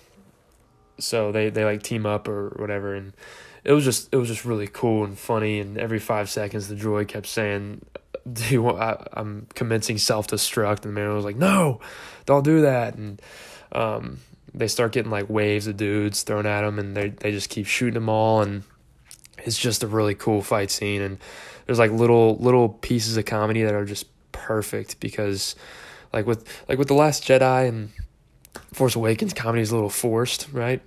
so 0.99 1.31
they 1.31 1.49
they 1.49 1.65
like 1.65 1.83
team 1.83 2.05
up 2.05 2.27
or 2.27 2.49
whatever 2.57 2.95
and 2.95 3.13
it 3.63 3.73
was 3.73 3.83
just 3.83 4.09
it 4.11 4.17
was 4.17 4.27
just 4.27 4.45
really 4.45 4.67
cool 4.67 5.03
and 5.03 5.17
funny 5.17 5.59
and 5.59 5.77
every 5.77 5.99
five 5.99 6.29
seconds 6.29 6.67
the 6.67 6.75
droid 6.75 7.07
kept 7.07 7.27
saying 7.27 7.83
do 8.31 8.43
you 8.45 8.61
want 8.61 8.79
I, 8.79 9.05
i'm 9.13 9.47
commencing 9.55 9.97
self-destruct 9.97 10.85
and 10.85 10.95
the 10.95 10.99
man 10.99 11.13
was 11.13 11.25
like 11.25 11.35
no 11.35 11.79
don't 12.25 12.43
do 12.43 12.61
that 12.61 12.95
and 12.95 13.21
um, 13.71 14.19
they 14.53 14.69
start 14.69 14.93
getting 14.93 15.11
like 15.11 15.29
waves 15.29 15.67
of 15.67 15.75
dudes 15.75 16.23
thrown 16.23 16.45
at 16.45 16.61
them 16.61 16.79
and 16.79 16.95
they 16.95 17.09
they 17.09 17.31
just 17.31 17.49
keep 17.49 17.65
shooting 17.65 17.95
them 17.95 18.07
all 18.07 18.41
and 18.41 18.63
it's 19.39 19.59
just 19.59 19.83
a 19.83 19.87
really 19.87 20.15
cool 20.15 20.41
fight 20.41 20.71
scene 20.71 21.01
and 21.01 21.17
there's 21.65 21.79
like 21.79 21.91
little 21.91 22.37
little 22.37 22.69
pieces 22.69 23.17
of 23.17 23.25
comedy 23.25 23.63
that 23.63 23.73
are 23.73 23.85
just 23.85 24.07
perfect 24.31 24.99
because 24.99 25.55
like 26.13 26.25
with 26.25 26.47
like 26.67 26.77
with 26.77 26.87
the 26.87 26.93
last 26.93 27.23
jedi 27.23 27.67
and 27.67 27.91
Force 28.73 28.95
Awakens 28.95 29.33
comedy 29.33 29.61
is 29.61 29.71
a 29.71 29.75
little 29.75 29.89
forced, 29.89 30.47
right? 30.51 30.81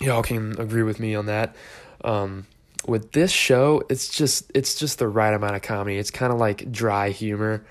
Y'all 0.00 0.22
can 0.22 0.58
agree 0.58 0.82
with 0.82 0.98
me 0.98 1.14
on 1.14 1.26
that. 1.26 1.54
Um, 2.04 2.46
with 2.86 3.12
this 3.12 3.30
show, 3.30 3.82
it's 3.90 4.08
just 4.08 4.50
it's 4.54 4.74
just 4.74 4.98
the 4.98 5.08
right 5.08 5.32
amount 5.32 5.56
of 5.56 5.62
comedy. 5.62 5.98
It's 5.98 6.10
kind 6.10 6.32
of 6.32 6.38
like 6.38 6.70
dry 6.72 7.10
humor, 7.10 7.64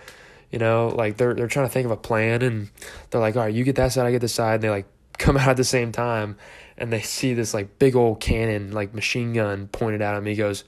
you 0.52 0.60
know. 0.60 0.90
Like 0.90 1.18
they're 1.18 1.34
they're 1.34 1.48
trying 1.48 1.66
to 1.66 1.72
think 1.72 1.86
of 1.86 1.92
a 1.92 1.98
plan, 1.98 2.42
and 2.42 2.70
they're 3.10 3.22
like, 3.22 3.36
"All 3.36 3.44
right, 3.44 3.54
you 3.54 3.64
get 3.64 3.76
that 3.78 3.92
side, 3.92 4.06
I 4.06 4.12
get 4.12 4.22
this 4.22 4.34
side." 4.34 4.56
And 4.56 4.64
they 4.64 4.70
like 4.70 4.86
come 5.18 5.38
out 5.38 5.50
at 5.50 5.58
the 5.58 5.64
same 5.64 5.92
time, 5.92 6.38
and 6.78 6.94
they 6.94 7.02
see 7.02 7.34
this 7.34 7.54
like 7.54 7.80
big 7.80 7.96
old 7.96 8.20
cannon, 8.20 8.72
like 8.72 8.94
machine 8.94 9.34
gun, 9.34 9.68
pointed 9.68 10.02
at 10.02 10.16
him. 10.16 10.26
He 10.26 10.36
goes, 10.36 10.64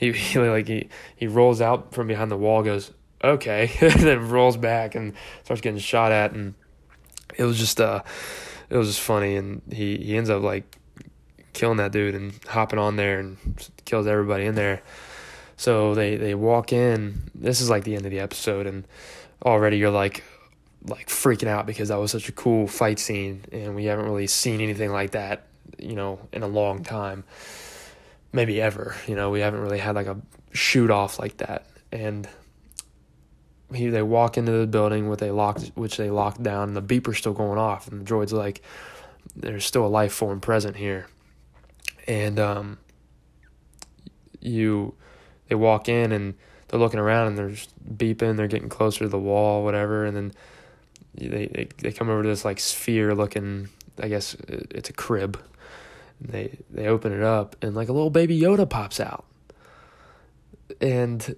he, 0.00 0.12
he 0.14 0.38
like 0.38 0.66
he 0.66 0.88
he 1.14 1.26
rolls 1.26 1.60
out 1.60 1.92
from 1.94 2.08
behind 2.08 2.30
the 2.30 2.36
wall, 2.36 2.62
goes, 2.62 2.90
"Okay," 3.22 3.70
and 3.80 4.00
then 4.00 4.28
rolls 4.28 4.56
back 4.56 4.94
and 4.94 5.12
starts 5.44 5.60
getting 5.60 5.78
shot 5.78 6.10
at, 6.10 6.32
and 6.32 6.54
it 7.36 7.44
was 7.44 7.58
just 7.58 7.80
uh, 7.80 8.02
it 8.70 8.76
was 8.76 8.88
just 8.88 9.00
funny, 9.00 9.36
and 9.36 9.60
he 9.70 9.98
he 9.98 10.16
ends 10.16 10.30
up 10.30 10.42
like 10.42 10.78
killing 11.52 11.76
that 11.76 11.92
dude 11.92 12.14
and 12.14 12.32
hopping 12.46 12.78
on 12.78 12.96
there 12.96 13.18
and 13.18 13.36
kills 13.84 14.06
everybody 14.06 14.46
in 14.46 14.54
there. 14.54 14.82
So 15.56 15.94
they 15.94 16.16
they 16.16 16.34
walk 16.34 16.72
in. 16.72 17.30
This 17.34 17.60
is 17.60 17.68
like 17.68 17.84
the 17.84 17.94
end 17.94 18.06
of 18.06 18.10
the 18.10 18.20
episode, 18.20 18.66
and 18.66 18.86
already 19.44 19.76
you're 19.76 19.90
like 19.90 20.24
like 20.86 21.08
freaking 21.08 21.48
out 21.48 21.66
because 21.66 21.88
that 21.88 21.98
was 21.98 22.10
such 22.10 22.30
a 22.30 22.32
cool 22.32 22.66
fight 22.66 22.98
scene, 22.98 23.44
and 23.52 23.74
we 23.74 23.84
haven't 23.84 24.06
really 24.06 24.26
seen 24.26 24.62
anything 24.62 24.90
like 24.90 25.10
that, 25.10 25.48
you 25.78 25.94
know, 25.94 26.18
in 26.32 26.42
a 26.42 26.48
long 26.48 26.82
time, 26.82 27.24
maybe 28.32 28.60
ever. 28.60 28.96
You 29.06 29.16
know, 29.16 29.30
we 29.30 29.40
haven't 29.40 29.60
really 29.60 29.78
had 29.78 29.94
like 29.94 30.06
a 30.06 30.20
shoot 30.52 30.90
off 30.90 31.18
like 31.18 31.38
that, 31.38 31.66
and 31.92 32.28
he 33.72 33.88
they 33.88 34.02
walk 34.02 34.36
into 34.36 34.52
the 34.52 34.66
building 34.66 35.08
with 35.08 35.22
a 35.22 35.30
locked 35.30 35.72
which 35.74 35.96
they 35.96 36.10
locked 36.10 36.42
down, 36.42 36.68
and 36.68 36.76
the 36.76 36.82
beeper's 36.82 37.18
still 37.18 37.32
going 37.34 37.58
off, 37.58 37.88
and 37.88 38.00
the 38.00 38.04
droid's 38.04 38.32
like, 38.32 38.62
"There's 39.36 39.64
still 39.64 39.86
a 39.86 39.88
life 39.88 40.12
form 40.12 40.40
present 40.40 40.76
here." 40.76 41.06
and 42.10 42.40
um, 42.40 42.78
you 44.40 44.94
they 45.48 45.54
walk 45.54 45.88
in 45.88 46.10
and 46.12 46.34
they're 46.68 46.80
looking 46.80 47.00
around 47.00 47.28
and 47.28 47.38
they're 47.38 47.56
beeping, 47.94 48.36
they're 48.36 48.48
getting 48.48 48.68
closer 48.68 49.00
to 49.00 49.08
the 49.08 49.18
wall, 49.18 49.64
whatever, 49.64 50.04
and 50.04 50.16
then 50.16 50.32
they 51.14 51.46
they, 51.46 51.68
they 51.78 51.92
come 51.92 52.10
over 52.10 52.22
to 52.22 52.28
this 52.28 52.44
like 52.44 52.58
sphere 52.58 53.14
looking, 53.14 53.68
I 54.00 54.08
guess 54.08 54.34
it's 54.48 54.90
a 54.90 54.92
crib. 54.92 55.40
And 56.20 56.30
they 56.30 56.58
they 56.70 56.86
open 56.86 57.12
it 57.12 57.22
up 57.22 57.56
and 57.62 57.74
like 57.74 57.88
a 57.88 57.92
little 57.92 58.10
baby 58.10 58.38
Yoda 58.38 58.68
pops 58.68 59.00
out, 59.00 59.24
and 60.80 61.36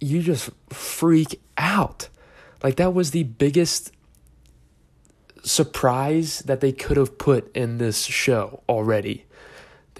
you 0.00 0.22
just 0.22 0.50
freak 0.70 1.40
out, 1.58 2.08
like 2.62 2.76
that 2.76 2.94
was 2.94 3.10
the 3.10 3.24
biggest 3.24 3.92
surprise 5.42 6.40
that 6.40 6.60
they 6.60 6.72
could 6.72 6.96
have 6.96 7.16
put 7.16 7.54
in 7.56 7.78
this 7.78 8.04
show 8.04 8.62
already 8.68 9.24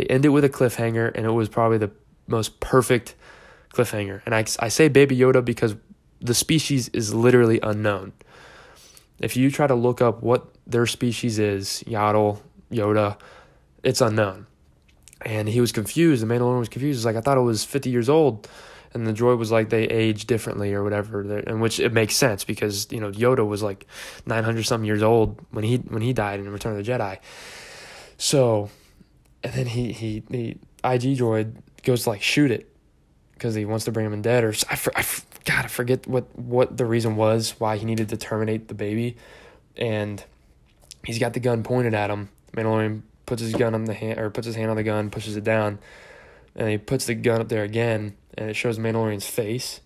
they 0.01 0.07
end 0.07 0.25
it 0.25 0.31
with 0.31 0.45
a 0.45 0.49
cliffhanger, 0.49 1.13
and 1.15 1.27
it 1.27 1.31
was 1.31 1.51
probably 1.51 1.77
the 1.77 1.91
most 2.27 2.59
perfect 2.61 3.15
cliffhanger. 3.75 4.23
And 4.25 4.35
I, 4.35 4.47
I 4.59 4.69
say 4.69 4.89
Baby 4.89 5.17
Yoda 5.17 5.45
because 5.45 5.77
the 6.21 6.35
species 6.35 6.89
is 6.91 7.13
literally 7.13 7.61
unknown. 7.63 8.13
If 9.19 9.37
you 9.37 9.51
try 9.51 9.67
to 9.67 9.75
look 9.75 10.01
up 10.01 10.23
what 10.23 10.55
their 10.67 10.87
species 10.87 11.39
is, 11.39 11.85
Yaddle, 11.87 12.41
Yoda, 12.73 13.19
it's 13.83 14.01
unknown. 14.01 14.47
And 15.23 15.49
he 15.49 15.61
was 15.61 15.73
confused. 15.73 16.23
The 16.23 16.27
Mandalorian 16.27 16.59
was 16.59 16.69
confused. 16.69 16.99
He's 16.99 17.05
like, 17.05 17.17
I 17.17 17.21
thought 17.21 17.37
it 17.37 17.43
was 17.43 17.65
50 17.65 17.91
years 17.91 18.09
old. 18.09 18.49
And 18.93 19.07
the 19.07 19.13
droid 19.13 19.39
was 19.39 19.53
like, 19.53 19.69
they 19.69 19.85
age 19.85 20.27
differently 20.27 20.73
or 20.73 20.83
whatever. 20.83 21.39
And 21.39 21.61
which 21.61 21.79
it 21.79 21.93
makes 21.93 22.17
sense 22.17 22.43
because, 22.43 22.91
you 22.91 23.01
know, 23.01 23.13
Yoda 23.13 23.47
was 23.47 23.63
like 23.63 23.87
900 24.27 24.65
something 24.65 24.87
years 24.87 25.03
old 25.03 25.41
when 25.51 25.63
he, 25.63 25.77
when 25.77 26.03
he 26.03 26.13
died 26.13 26.41
in 26.41 26.49
Return 26.51 26.77
of 26.77 26.85
the 26.85 26.91
Jedi. 26.91 27.19
So 28.17 28.71
and 29.43 29.53
then 29.53 29.67
he 29.67 29.93
he 29.93 30.23
the 30.29 30.51
IG 30.85 31.19
droid 31.19 31.57
goes 31.83 32.05
to 32.05 32.11
like 32.11 32.23
shoot 32.23 32.51
it 32.51 32.75
because 33.35 33.55
he 33.55 33.65
wants 33.65 33.85
to 33.87 33.93
bring 33.93 34.07
him 34.07 34.13
in 34.13 34.23
dead 34.23 34.45
or 34.45 34.55
I, 34.69 34.79
I 34.97 35.05
God 35.45 35.65
I 35.65 35.69
forget 35.69 36.07
what 36.07 36.39
what 36.39 36.77
the 36.77 36.85
reason 36.85 37.17
was 37.17 37.55
why 37.59 37.77
he 37.77 37.85
needed 37.85 38.09
to 38.11 38.17
terminate 38.17 38.69
the 38.69 38.75
baby, 38.75 39.17
and 39.77 40.23
he's 41.05 41.19
got 41.19 41.33
the 41.33 41.41
gun 41.41 41.63
pointed 41.63 41.95
at 41.95 42.11
him. 42.11 42.29
Mandalorian 42.53 43.03
puts 43.31 43.43
his 43.43 43.55
gun 43.55 43.77
on 43.77 43.85
the 43.85 43.95
hand 43.95 44.19
or 44.19 44.29
puts 44.29 44.45
his 44.45 44.57
hand 44.57 44.71
on 44.71 44.77
the 44.77 44.83
gun, 44.83 45.09
pushes 45.09 45.37
it 45.37 45.45
down, 45.45 45.79
and 46.57 46.69
he 46.69 46.77
puts 46.77 47.07
the 47.07 47.15
gun 47.15 47.41
up 47.41 47.49
there 47.49 47.63
again, 47.63 48.17
and 48.35 48.51
it 48.51 48.55
shows 48.55 48.77
Mandalorian's 48.77 49.25
face, 49.25 49.81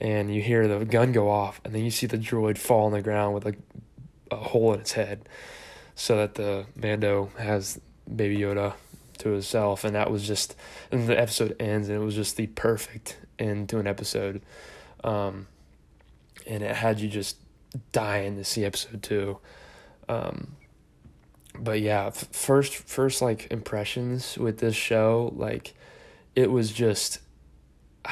and 0.00 0.34
you 0.34 0.40
hear 0.40 0.66
the 0.66 0.86
gun 0.86 1.12
go 1.12 1.28
off, 1.28 1.60
and 1.66 1.74
then 1.74 1.84
you 1.84 1.90
see 1.90 2.06
the 2.06 2.16
droid 2.16 2.56
fall 2.56 2.86
on 2.86 2.92
the 2.92 3.02
ground 3.02 3.34
with 3.34 3.46
a, 3.46 3.54
a 4.30 4.36
hole 4.36 4.72
in 4.72 4.80
its 4.80 4.92
head, 4.92 5.28
so 5.94 6.16
that 6.16 6.36
the 6.36 6.64
Mando 6.74 7.28
has 7.36 7.78
Baby 8.16 8.38
Yoda 8.38 8.72
to 9.18 9.28
himself, 9.28 9.84
and 9.84 9.94
that 9.94 10.10
was 10.10 10.26
just. 10.26 10.56
And 10.90 11.06
the 11.06 11.20
episode 11.20 11.54
ends, 11.60 11.90
and 11.90 11.98
it 11.98 12.02
was 12.02 12.14
just 12.14 12.38
the 12.38 12.46
perfect 12.46 13.18
end 13.38 13.68
to 13.68 13.78
an 13.80 13.86
episode, 13.86 14.40
um, 15.04 15.46
and 16.46 16.62
it 16.62 16.74
had 16.74 17.00
you 17.00 17.10
just 17.10 17.36
dying 17.92 18.36
to 18.36 18.44
see 18.44 18.64
episode 18.64 19.02
two. 19.02 19.36
Um, 20.08 20.56
but 21.58 21.80
yeah, 21.80 22.06
f- 22.06 22.28
first 22.32 22.74
first 22.74 23.22
like 23.22 23.50
impressions 23.50 24.38
with 24.38 24.58
this 24.58 24.76
show, 24.76 25.32
like 25.36 25.74
it 26.34 26.50
was 26.50 26.72
just. 26.72 27.20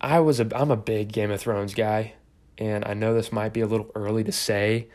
I 0.00 0.20
was 0.20 0.38
a 0.38 0.48
I'm 0.54 0.70
a 0.70 0.76
big 0.76 1.12
Game 1.12 1.30
of 1.30 1.40
Thrones 1.40 1.72
guy, 1.72 2.12
and 2.58 2.84
I 2.84 2.92
know 2.92 3.14
this 3.14 3.32
might 3.32 3.54
be 3.54 3.62
a 3.62 3.66
little 3.66 3.90
early 3.94 4.22
to 4.24 4.32
say, 4.32 4.88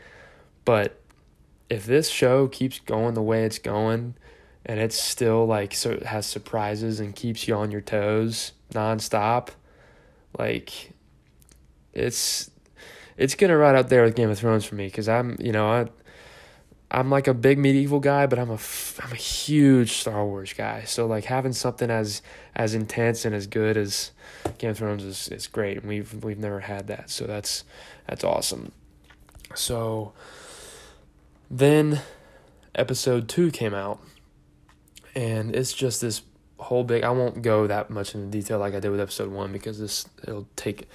but 0.64 1.00
if 1.68 1.84
this 1.86 2.08
show 2.08 2.48
keeps 2.48 2.80
going 2.80 3.14
the 3.14 3.22
way 3.22 3.44
it's 3.44 3.58
going 3.58 4.14
and 4.66 4.78
it's 4.78 5.00
still 5.00 5.46
like 5.46 5.72
so 5.74 5.90
it 5.90 6.02
has 6.04 6.26
surprises 6.26 7.00
and 7.00 7.14
keeps 7.16 7.48
you 7.48 7.54
on 7.54 7.70
your 7.70 7.80
toes 7.80 8.52
nonstop, 8.72 9.48
like 10.38 10.92
it's 11.92 12.50
it's 13.16 13.34
gonna 13.34 13.56
ride 13.56 13.76
out 13.76 13.88
there 13.88 14.04
with 14.04 14.16
Game 14.16 14.30
of 14.30 14.38
Thrones 14.38 14.64
for 14.64 14.74
me 14.74 14.86
because 14.86 15.08
I'm 15.08 15.36
you 15.40 15.52
know 15.52 15.68
I 15.68 15.86
I'm 16.90 17.08
like 17.08 17.28
a 17.28 17.34
big 17.34 17.58
medieval 17.58 18.00
guy, 18.00 18.26
but 18.26 18.38
I'm 18.38 18.50
a 18.50 18.58
I'm 19.00 19.12
a 19.12 19.16
huge 19.16 19.92
Star 19.92 20.24
Wars 20.24 20.52
guy. 20.52 20.82
So 20.84 21.06
like 21.06 21.24
having 21.24 21.52
something 21.52 21.90
as 21.90 22.20
as 22.54 22.74
intense 22.74 23.24
and 23.24 23.34
as 23.34 23.46
good 23.46 23.76
as 23.76 24.10
Game 24.58 24.70
of 24.70 24.78
Thrones 24.78 25.04
is 25.04 25.28
is 25.28 25.46
great, 25.46 25.78
and 25.78 25.86
we've 25.86 26.24
we've 26.24 26.38
never 26.38 26.60
had 26.60 26.88
that, 26.88 27.10
so 27.10 27.26
that's 27.26 27.64
that's 28.08 28.24
awesome. 28.24 28.72
So 29.54 30.12
then 31.48 32.00
episode 32.74 33.28
two 33.28 33.52
came 33.52 33.74
out, 33.74 34.00
and 35.14 35.54
it's 35.54 35.72
just 35.72 36.00
this 36.00 36.22
whole 36.58 36.82
big. 36.82 37.04
I 37.04 37.10
won't 37.10 37.42
go 37.42 37.68
that 37.68 37.90
much 37.90 38.16
into 38.16 38.26
detail 38.26 38.58
like 38.58 38.74
I 38.74 38.80
did 38.80 38.90
with 38.90 39.00
episode 39.00 39.30
one 39.30 39.52
because 39.52 39.78
this 39.78 40.08
it'll 40.24 40.48
take 40.56 40.88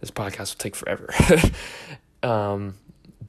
this 0.00 0.10
podcast 0.10 0.54
will 0.54 0.58
take 0.58 0.76
forever. 0.76 1.08
um, 2.22 2.74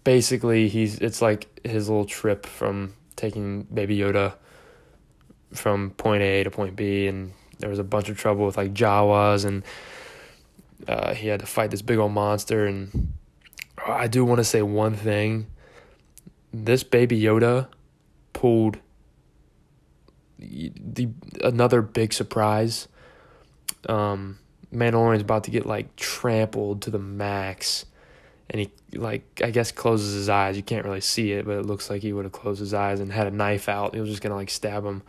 basically, 0.03 0.67
he's 0.67 0.99
it's 0.99 1.21
like 1.21 1.65
his 1.65 1.89
little 1.89 2.05
trip 2.05 2.45
from 2.45 2.93
taking 3.15 3.63
Baby 3.63 3.97
Yoda 3.97 4.33
from 5.53 5.91
point 5.91 6.23
A 6.23 6.43
to 6.43 6.51
point 6.51 6.75
B, 6.75 7.07
and 7.07 7.33
there 7.59 7.69
was 7.69 7.79
a 7.79 7.83
bunch 7.83 8.09
of 8.09 8.17
trouble 8.17 8.45
with 8.45 8.57
like 8.57 8.73
Jawas, 8.73 9.45
and 9.45 9.63
uh, 10.87 11.13
he 11.13 11.27
had 11.27 11.39
to 11.41 11.45
fight 11.45 11.71
this 11.71 11.81
big 11.81 11.97
old 11.97 12.11
monster. 12.11 12.65
And 12.65 13.13
I 13.85 14.07
do 14.07 14.25
want 14.25 14.39
to 14.39 14.43
say 14.43 14.61
one 14.61 14.95
thing 14.95 15.47
this 16.53 16.83
baby 16.83 17.19
Yoda 17.21 17.67
pulled 18.33 18.77
the 20.39 21.09
another 21.43 21.81
big 21.81 22.13
surprise. 22.13 22.87
Um, 23.87 24.39
Mandalorian's 24.73 25.21
about 25.21 25.43
to 25.45 25.51
get 25.51 25.65
like 25.65 25.95
trampled 25.95 26.81
to 26.83 26.89
the 26.89 26.99
max, 26.99 27.85
and 28.51 28.59
he 28.59 28.97
like 28.97 29.41
I 29.43 29.49
guess 29.49 29.71
closes 29.71 30.13
his 30.13 30.29
eyes. 30.29 30.57
You 30.57 30.63
can't 30.63 30.85
really 30.85 31.01
see 31.01 31.31
it, 31.31 31.45
but 31.45 31.57
it 31.57 31.65
looks 31.65 31.89
like 31.89 32.01
he 32.01 32.13
would 32.13 32.25
have 32.25 32.33
closed 32.33 32.59
his 32.59 32.73
eyes 32.73 32.99
and 32.99 33.11
had 33.11 33.25
a 33.25 33.31
knife 33.31 33.67
out. 33.67 33.95
He 33.95 34.01
was 34.01 34.09
just 34.09 34.21
gonna 34.21 34.35
like 34.35 34.49
stab 34.49 34.85
him, 34.85 35.01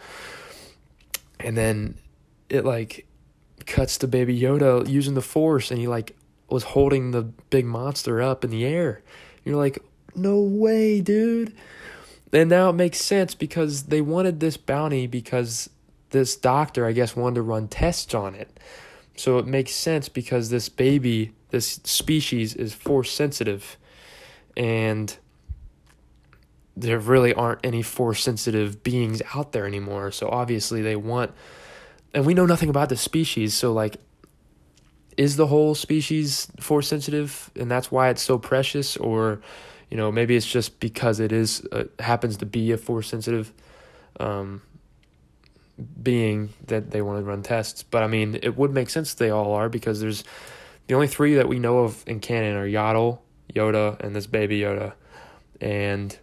and 1.41 1.57
then 1.57 1.99
it 2.49 2.65
like 2.65 3.07
cuts 3.67 3.99
to 3.99 4.09
Baby 4.09 4.41
Yoda 4.41 4.89
using 4.89 5.15
the 5.15 5.23
Force, 5.23 5.71
and 5.71 5.81
he 5.81 5.89
like 5.89 6.17
was 6.49 6.63
holding 6.63 7.11
the 7.11 7.23
big 7.23 7.67
monster 7.67 8.23
up 8.23 8.45
in 8.45 8.51
the 8.51 8.65
air. 8.65 9.03
You're 9.45 9.57
like, 9.57 9.83
no 10.15 10.41
way, 10.41 11.01
dude. 11.01 11.55
And 12.33 12.49
now 12.49 12.71
it 12.71 12.75
makes 12.75 13.01
sense 13.01 13.35
because 13.35 13.85
they 13.85 14.01
wanted 14.01 14.41
this 14.41 14.57
bounty 14.57 15.07
because 15.07 15.69
this 16.11 16.37
doctor, 16.37 16.87
I 16.87 16.93
guess, 16.93 17.17
wanted 17.17 17.37
to 17.37 17.43
run 17.43 17.69
tests 17.69 18.15
on 18.15 18.35
it. 18.35 18.61
So 19.17 19.39
it 19.39 19.47
makes 19.47 19.75
sense 19.75 20.09
because 20.09 20.51
this 20.51 20.69
baby, 20.69 21.33
this 21.53 21.81
species 21.85 22.55
is 22.55 22.75
force 22.75 23.13
sensitive. 23.13 23.77
And 24.57 25.17
there 26.77 26.99
really 26.99 27.35
aren't 27.35 27.61
any 27.65 27.83
force 27.83 28.23
sensitive 28.23 28.83
beings 28.83 29.23
out 29.35 29.53
there 29.53 29.67
anymore. 29.67 30.11
So 30.11 30.29
obviously 30.29 30.83
they 30.83 30.97
want, 30.97 31.31
and 32.15 32.27
we 32.27 32.35
know 32.35 32.47
nothing 32.47 32.71
about 32.71 32.89
the 32.89 32.97
species. 32.97 33.55
So, 33.55 33.73
like, 33.73 33.99
is 35.17 35.37
the 35.37 35.47
whole 35.47 35.75
species 35.75 36.49
force 36.59 36.89
sensitive 36.89 37.51
and 37.55 37.71
that's 37.71 37.93
why 37.93 38.09
it's 38.09 38.23
so 38.23 38.39
precious? 38.39 38.97
Or 38.97 39.43
You 39.91 39.99
know, 39.99 40.11
maybe 40.11 40.37
it's 40.37 40.47
just 40.47 40.81
because 40.81 41.21
it 41.21 41.33
is 41.33 41.67
uh, 41.71 41.85
happens 41.99 42.39
to 42.39 42.47
be 42.47 42.73
a 42.73 42.79
force 42.79 43.09
sensitive 43.09 43.53
um, 44.19 44.63
being 46.03 46.55
that 46.67 46.91
they 46.91 47.03
want 47.03 47.19
to 47.19 47.25
run 47.25 47.43
tests. 47.43 47.83
But 47.83 48.03
I 48.03 48.07
mean, 48.07 48.39
it 48.43 48.57
would 48.57 48.73
make 48.73 48.89
sense 48.89 49.13
they 49.13 49.29
all 49.29 49.53
are 49.53 49.69
because 49.69 50.01
there's 50.01 50.25
the 50.87 50.95
only 50.95 51.09
three 51.09 51.35
that 51.35 51.49
we 51.49 51.59
know 51.59 51.81
of 51.81 52.03
in 52.07 52.21
canon 52.21 52.57
are 52.57 52.67
Yaddle, 52.67 53.21
Yoda, 53.55 53.99
and 54.01 54.15
this 54.15 54.27
baby 54.27 54.61
Yoda, 54.61 54.95
and 55.61 56.17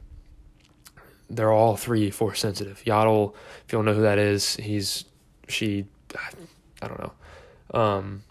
they're 1.30 1.52
all 1.52 1.78
three 1.78 2.12
force 2.12 2.40
sensitive. 2.40 2.82
Yaddle, 2.86 3.34
if 3.66 3.72
you 3.72 3.78
don't 3.78 3.86
know 3.86 3.94
who 3.94 4.02
that 4.02 4.18
is, 4.18 4.56
he's 4.56 5.06
she, 5.48 5.86
I 6.82 6.88
don't 6.88 7.00
know. 7.00 7.80
Um, 7.80 8.24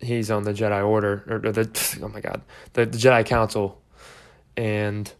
he's 0.00 0.30
on 0.30 0.42
the 0.42 0.52
Jedi 0.52 0.86
Order 0.86 1.24
or 1.28 1.52
the 1.52 1.98
oh 2.02 2.08
my 2.08 2.20
god, 2.20 2.42
the, 2.72 2.86
the 2.86 2.98
Jedi 2.98 3.24
Council, 3.24 3.80
and 4.56 5.12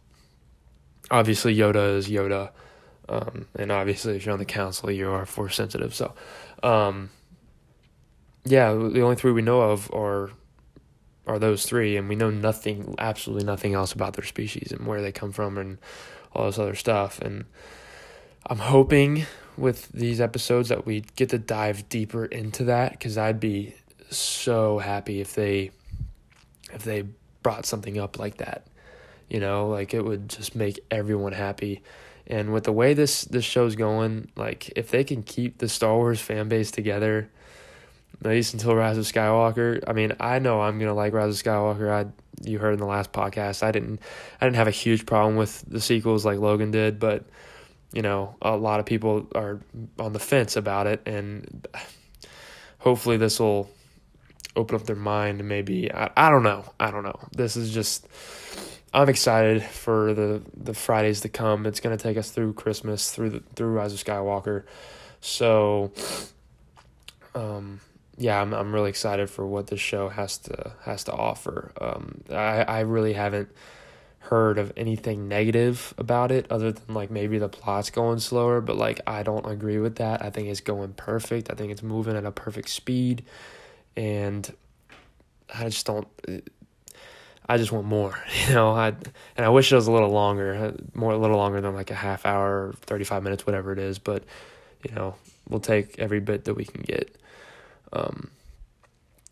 obviously 1.11 1.55
Yoda 1.57 1.97
is 1.97 2.09
Yoda, 2.09 2.51
um, 3.09 3.47
and 3.57 3.71
obviously 3.73 4.17
if 4.17 4.27
you're 4.27 4.33
on 4.33 4.39
the 4.39 4.45
Council, 4.45 4.91
you 4.91 5.11
are 5.11 5.27
force 5.27 5.57
sensitive. 5.57 5.95
So, 5.95 6.15
um, 6.63 7.11
yeah, 8.45 8.73
the 8.73 9.03
only 9.03 9.17
three 9.17 9.33
we 9.33 9.43
know 9.43 9.61
of 9.61 9.93
are 9.93 10.31
are 11.27 11.39
those 11.39 11.65
three, 11.65 11.97
and 11.97 12.09
we 12.09 12.17
know 12.17 12.31
nothing, 12.31 12.95
absolutely 12.99 13.45
nothing 13.45 13.75
else 13.75 13.93
about 13.93 14.15
their 14.15 14.25
species 14.25 14.73
and 14.73 14.87
where 14.87 15.01
they 15.03 15.13
come 15.13 15.33
from 15.33 15.59
and 15.59 15.79
all 16.33 16.47
this 16.47 16.59
other 16.59 16.75
stuff. 16.75 17.21
And 17.21 17.45
I'm 18.47 18.59
hoping 18.59 19.27
with 19.57 19.89
these 19.93 20.21
episodes 20.21 20.71
that 20.71 20.87
we 20.87 21.03
get 21.17 21.29
to 21.31 21.39
dive 21.39 21.89
deeper 21.89 22.25
into 22.25 22.65
that 22.65 22.93
because 22.93 23.19
I'd 23.19 23.39
be 23.39 23.75
so 24.09 24.79
happy 24.79 25.21
if 25.21 25.35
they 25.35 25.71
if 26.73 26.83
they 26.83 27.05
brought 27.43 27.67
something 27.67 27.99
up 27.99 28.19
like 28.19 28.39
that. 28.39 28.67
You 29.29 29.39
know, 29.39 29.69
like 29.69 29.95
it 29.95 30.05
would 30.05 30.29
just 30.29 30.57
make 30.57 30.81
everyone 30.91 31.33
happy. 31.33 31.83
And 32.27 32.53
with 32.53 32.65
the 32.65 32.73
way 32.73 32.95
this 32.95 33.23
this 33.23 33.45
show's 33.45 33.77
going, 33.77 34.31
like 34.37 34.73
if 34.75 34.91
they 34.91 35.05
can 35.05 35.23
keep 35.23 35.59
the 35.59 35.69
Star 35.69 35.95
Wars 35.95 36.21
fan 36.21 36.49
base 36.49 36.71
together, 36.71 37.31
least 38.29 38.53
until 38.53 38.75
Rise 38.75 38.99
of 38.99 39.05
Skywalker. 39.05 39.83
I 39.87 39.93
mean, 39.93 40.13
I 40.21 40.39
know 40.39 40.61
I'm 40.61 40.79
gonna 40.79 40.95
like 40.95 41.13
Rise 41.13 41.41
of 41.41 41.45
Skywalker. 41.45 41.91
I 41.91 42.11
you 42.43 42.59
heard 42.59 42.75
in 42.75 42.81
the 42.81 42.87
last 42.87 43.13
podcast, 43.13 43.63
I 43.63 43.71
didn't 43.71 44.01
I 44.41 44.47
didn't 44.47 44.57
have 44.57 44.69
a 44.69 44.73
huge 44.73 45.07
problem 45.07 45.37
with 45.37 45.65
the 45.69 45.81
sequels 45.81 46.25
like 46.25 46.39
Logan 46.39 46.71
did, 46.71 46.99
but 46.99 47.25
you 47.93 48.03
know, 48.03 48.37
a 48.41 48.57
lot 48.57 48.81
of 48.81 48.87
people 48.87 49.27
are 49.35 49.61
on 49.99 50.13
the 50.13 50.19
fence 50.19 50.57
about 50.57 50.87
it, 50.87 51.03
and 51.07 51.67
hopefully 52.79 53.17
this 53.17 53.41
will 53.41 53.69
open 54.57 54.77
up 54.77 54.85
their 54.85 54.97
mind. 54.97 55.47
Maybe 55.47 55.93
I, 55.93 56.11
I 56.17 56.31
don't 56.31 56.43
know. 56.43 56.65
I 56.79 56.91
don't 56.91 57.03
know. 57.03 57.19
This 57.33 57.57
is 57.57 57.73
just. 57.73 58.07
I'm 58.93 59.09
excited 59.09 59.63
for 59.63 60.15
the 60.15 60.43
the 60.57 60.75
Fridays 60.75 61.21
to 61.21 61.29
come. 61.29 61.67
It's 61.67 61.81
gonna 61.81 61.97
take 61.97 62.17
us 62.17 62.31
through 62.31 62.55
Christmas, 62.55 63.13
through 63.13 63.31
the 63.31 63.43
through 63.55 63.73
Rise 63.73 63.93
of 63.93 64.03
Skywalker. 64.03 64.65
So, 65.21 65.93
um, 67.35 67.81
yeah, 68.21 68.41
I'm 68.41 68.53
I'm 68.53 68.75
really 68.75 68.91
excited 68.91 69.31
for 69.31 69.47
what 69.47 69.69
this 69.69 69.81
show 69.81 70.11
has 70.11 70.37
to 70.39 70.73
has 70.83 71.05
to 71.05 71.13
offer. 71.13 71.73
Um, 71.81 72.23
I 72.31 72.63
I 72.63 72.81
really 72.81 73.15
haven't 73.15 73.51
heard 74.19 74.59
of 74.59 74.71
anything 74.77 75.27
negative 75.27 75.95
about 75.97 76.31
it 76.31 76.47
other 76.51 76.71
than 76.71 76.95
like 76.95 77.11
maybe 77.11 77.39
the 77.39 77.49
plot's 77.49 77.89
going 77.89 78.19
slower, 78.19 78.61
but 78.61 78.77
like 78.77 79.01
I 79.07 79.23
don't 79.23 79.47
agree 79.47 79.79
with 79.79 79.97
that. 79.97 80.23
I 80.23 80.29
think 80.29 80.49
it's 80.49 80.61
going 80.61 80.93
perfect. 80.93 81.51
I 81.51 81.55
think 81.55 81.73
it's 81.73 81.83
moving 81.83 82.15
at 82.15 82.27
a 82.27 82.31
perfect 82.31 82.69
speed 82.69 83.25
and 83.97 84.53
I 85.53 85.65
just 85.65 85.87
don't. 85.87 86.07
I 87.49 87.57
just 87.57 87.73
want 87.73 87.87
more, 87.87 88.23
you 88.49 88.55
know. 88.55 88.73
I 88.73 88.89
and 88.89 89.47
I 89.47 89.49
wish 89.49 89.73
it 89.73 89.77
was 89.77 89.87
a 89.87 89.93
little 89.93 90.11
longer, 90.11 90.77
more 90.93 91.13
a 91.13 91.19
little 91.19 91.39
longer 91.39 91.63
than 91.63 91.75
like 91.75 91.91
a 91.91 91.95
half 91.95 92.27
hour, 92.27 92.75
thirty 92.83 93.05
five 93.05 93.23
minutes, 93.23 93.47
whatever 93.47 93.73
it 93.73 93.79
is. 93.79 93.99
But 93.99 94.25
you 94.87 94.95
know, 94.95 95.15
we'll 95.49 95.61
take 95.61 95.99
every 95.99 96.21
bit 96.21 96.45
that 96.45 96.55
we 96.55 96.67
can 96.67 96.83
get. 96.83 97.17
Um. 97.93 98.31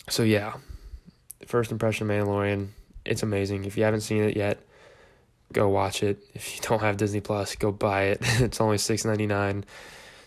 So 0.09 0.23
yeah, 0.23 0.55
first 1.47 1.71
impression 1.71 2.11
of 2.11 2.17
Mandalorian, 2.17 2.69
it's 3.05 3.23
amazing. 3.23 3.65
If 3.65 3.77
you 3.77 3.85
haven't 3.85 4.01
seen 4.03 4.23
it 4.23 4.37
yet, 4.37 4.59
go 5.53 5.69
watch 5.69 6.03
it. 6.03 6.19
If 6.35 6.57
you 6.57 6.63
don't 6.69 6.81
have 6.81 6.97
Disney 6.97 7.21
Plus, 7.21 7.55
go 7.57 7.73
buy 7.73 8.05
it. 8.05 8.19
it's 8.23 8.61
only 8.61 8.79
six 8.79 9.05
ninety 9.05 9.27
nine 9.27 9.65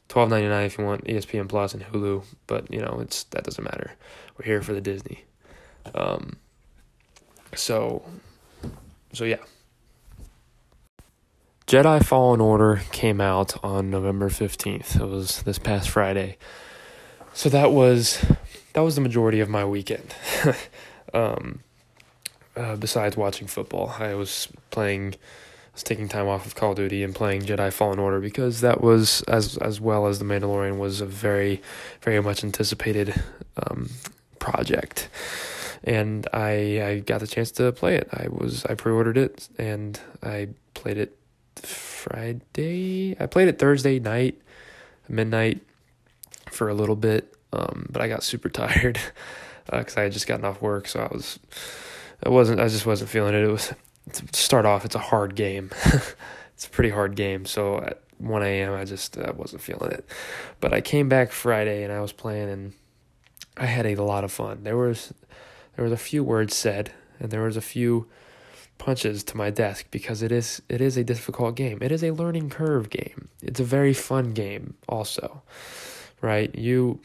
twelve 0.08 0.30
ninety 0.30 0.48
nine 0.48 0.66
if 0.66 0.78
you 0.78 0.86
want 0.86 1.06
ESPN 1.06 1.48
Plus 1.48 1.74
and 1.74 1.84
Hulu, 1.84 2.24
but 2.48 2.72
you 2.72 2.82
know 2.82 3.00
it's 3.02 3.24
that 3.26 3.44
doesn't 3.44 3.64
matter. 3.64 3.92
We're 4.38 4.46
here 4.46 4.62
for 4.62 4.74
the 4.74 4.82
Disney. 4.82 5.24
Um, 5.96 6.38
so, 7.56 8.04
so 9.14 9.24
yeah. 9.24 9.38
Jedi 11.68 12.04
Fallen 12.04 12.42
Order 12.42 12.82
came 12.92 13.22
out 13.22 13.64
on 13.64 13.90
November 13.90 14.30
fifteenth. 14.30 14.96
It 14.96 15.06
was 15.06 15.44
this 15.44 15.60
past 15.60 15.90
Friday. 15.90 16.38
So 17.34 17.50
that 17.50 17.72
was 17.72 18.24
that 18.74 18.82
was 18.82 18.96
the 18.96 19.02
majority 19.02 19.40
of 19.40 19.50
my 19.50 19.66
weekend. 19.66 20.14
um, 21.14 21.62
uh, 22.56 22.76
besides 22.76 23.16
watching 23.16 23.48
football, 23.48 23.96
I 23.98 24.14
was 24.16 24.48
playing 24.70 25.14
I 25.14 25.74
was 25.74 25.84
taking 25.84 26.10
time 26.10 26.28
off 26.28 26.46
of 26.46 26.56
Call 26.56 26.72
of 26.72 26.78
Duty 26.78 27.04
and 27.04 27.16
playing 27.16 27.44
Jedi 27.44 27.72
Fallen 27.72 28.00
Order 28.00 28.20
because 28.20 28.62
that 28.62 28.82
was 28.82 29.22
as 29.24 29.58
as 29.58 29.80
well 29.80 30.08
as 30.08 30.20
the 30.20 30.26
Mandalorian 30.26 30.78
was 30.78 31.00
a 31.00 31.06
very 31.06 31.62
very 32.02 32.22
much 32.22 32.44
anticipated 32.44 33.22
um, 33.56 33.90
project, 34.40 35.08
and 35.84 36.28
I 36.34 36.82
I 36.84 37.00
got 37.00 37.22
the 37.22 37.28
chance 37.28 37.52
to 37.52 37.72
play 37.72 37.96
it. 37.96 38.10
I 38.12 38.28
was 38.30 38.66
I 38.66 38.76
pre 38.76 38.92
ordered 38.92 39.18
it 39.18 39.48
and 39.58 40.00
I 40.22 40.50
played 40.74 40.98
it 40.98 41.18
Friday. 41.56 43.16
I 43.20 43.26
played 43.28 43.48
it 43.48 43.58
Thursday 43.58 44.00
night, 44.00 44.42
midnight, 45.08 45.62
for 46.52 46.70
a 46.70 46.74
little 46.74 46.96
bit, 46.96 47.36
um, 47.54 47.88
but 47.92 48.02
I 48.02 48.08
got 48.08 48.24
super 48.24 48.50
tired 48.50 49.00
because 49.66 49.98
uh, 49.98 50.02
I 50.02 50.04
had 50.04 50.12
just 50.12 50.28
gotten 50.28 50.46
off 50.46 50.62
work, 50.62 50.88
so 50.88 51.02
I 51.02 51.14
was. 51.14 51.40
I 52.24 52.30
wasn't. 52.30 52.60
I 52.60 52.68
just 52.68 52.86
wasn't 52.86 53.10
feeling 53.10 53.34
it. 53.34 53.44
It 53.44 53.52
was 53.52 53.74
to 54.14 54.26
start 54.34 54.66
off, 54.66 54.86
it's 54.86 54.96
a 54.96 55.00
hard 55.00 55.36
game. 55.36 55.72
it's 56.54 56.66
a 56.66 56.70
pretty 56.70 56.90
hard 56.90 57.16
game. 57.16 57.46
So 57.46 57.78
at 57.78 58.02
1 58.18 58.44
a.m., 58.44 58.74
I 58.74 58.86
just 58.86 59.18
uh, 59.18 59.34
wasn't 59.36 59.62
feeling 59.62 59.92
it. 59.92 60.08
But 60.60 60.74
I 60.74 60.82
came 60.82 61.10
back 61.10 61.32
Friday 61.32 61.84
and 61.84 61.92
I 61.92 62.02
was 62.02 62.12
playing, 62.12 62.50
and 62.50 62.74
I 63.58 63.66
had 63.66 63.86
a 63.86 63.96
lot 63.96 64.24
of 64.24 64.32
fun. 64.32 64.64
There 64.64 64.78
was 64.78 65.14
there 65.76 65.84
was 65.84 65.94
a 65.94 65.98
few 65.98 66.24
words 66.24 66.56
said, 66.56 66.92
and 67.20 67.32
there 67.32 67.44
was 67.44 67.58
a 67.58 67.62
few 67.62 68.08
punches 68.78 69.24
to 69.24 69.38
my 69.38 69.52
desk 69.52 69.86
because 69.92 70.24
it 70.24 70.32
is 70.32 70.62
it 70.68 70.82
is 70.82 70.98
a 70.98 71.04
difficult 71.04 71.56
game. 71.56 71.80
It 71.82 71.92
is 71.92 72.04
a 72.04 72.12
learning 72.12 72.50
curve 72.50 72.90
game. 72.90 73.30
It's 73.42 73.60
a 73.60 73.64
very 73.66 73.94
fun 73.94 74.34
game 74.34 74.76
also. 74.90 75.44
Right? 76.22 76.54
You 76.56 77.00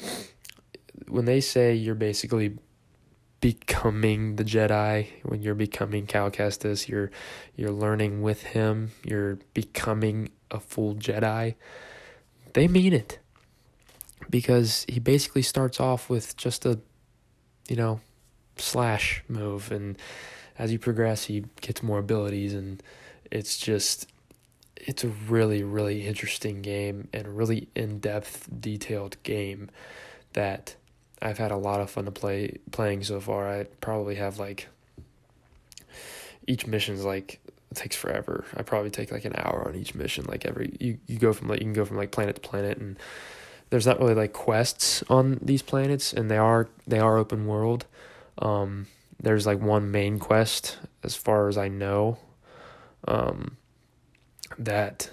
when 1.09 1.25
they 1.25 1.41
say 1.41 1.75
you're 1.75 1.95
basically 1.95 2.59
becoming 3.41 4.37
the 4.37 4.45
Jedi, 4.45 5.09
when 5.23 5.43
you're 5.43 5.55
becoming 5.55 6.07
Cal 6.07 6.31
Kestis, 6.31 6.89
you're 6.89 7.11
you're 7.57 7.71
learning 7.71 8.23
with 8.23 8.43
him, 8.43 8.91
you're 9.05 9.39
becoming 9.55 10.31
a 10.51 10.61
full 10.61 10.95
Jedi. 10.95 11.55
They 12.53 12.69
mean 12.69 12.93
it. 12.93 13.19
Because 14.29 14.85
he 14.89 14.99
basically 14.99 15.43
starts 15.43 15.79
off 15.79 16.11
with 16.11 16.37
just 16.37 16.67
a 16.67 16.81
you 17.69 17.77
know, 17.77 18.01
slash 18.57 19.23
move 19.29 19.71
and 19.71 19.99
as 20.59 20.73
you 20.73 20.79
progress 20.79 21.25
he 21.25 21.45
gets 21.61 21.83
more 21.83 21.99
abilities 21.99 22.55
and 22.55 22.83
it's 23.31 23.59
just 23.59 24.09
it's 24.77 25.05
a 25.05 25.09
really 25.09 25.63
really 25.63 26.07
interesting 26.07 26.63
game 26.63 27.09
and 27.13 27.27
a 27.27 27.31
really 27.31 27.69
in-depth 27.75 28.49
detailed 28.61 29.17
game 29.23 29.71
that 30.35 30.77
I've 31.21 31.39
had 31.39 31.51
a 31.51 31.57
lot 31.57 31.81
of 31.81 31.91
fun 31.91 32.05
to 32.05 32.11
play 32.11 32.59
playing 32.71 33.03
so 33.03 33.21
far. 33.21 33.49
I 33.49 33.65
probably 33.81 34.17
have 34.17 34.39
like 34.39 34.69
each 36.47 36.67
mission's 36.67 37.05
like 37.05 37.41
takes 37.75 37.97
forever. 37.97 38.45
I 38.55 38.63
probably 38.63 38.91
take 38.91 39.11
like 39.11 39.25
an 39.25 39.35
hour 39.37 39.67
on 39.67 39.75
each 39.75 39.95
mission. 39.95 40.27
Like 40.29 40.45
every 40.45 40.77
you, 40.79 40.99
you 41.07 41.19
go 41.19 41.33
from 41.33 41.49
like 41.49 41.61
you 41.61 41.65
can 41.65 41.73
go 41.73 41.85
from 41.85 41.97
like 41.97 42.11
planet 42.11 42.37
to 42.37 42.41
planet 42.41 42.79
and 42.79 42.99
there's 43.71 43.87
not 43.87 43.99
really 43.99 44.15
like 44.15 44.33
quests 44.33 45.03
on 45.09 45.39
these 45.43 45.63
planets 45.63 46.13
and 46.13 46.31
they 46.31 46.39
are 46.39 46.69
they 46.87 46.99
are 46.99 47.17
open 47.17 47.47
world. 47.47 47.87
Um 48.39 48.87
there's 49.21 49.47
like 49.47 49.61
one 49.61 49.91
main 49.91 50.19
quest 50.19 50.79
as 51.03 51.15
far 51.15 51.49
as 51.49 51.57
I 51.57 51.69
know. 51.69 52.19
Um 53.09 53.57
that 54.59 55.11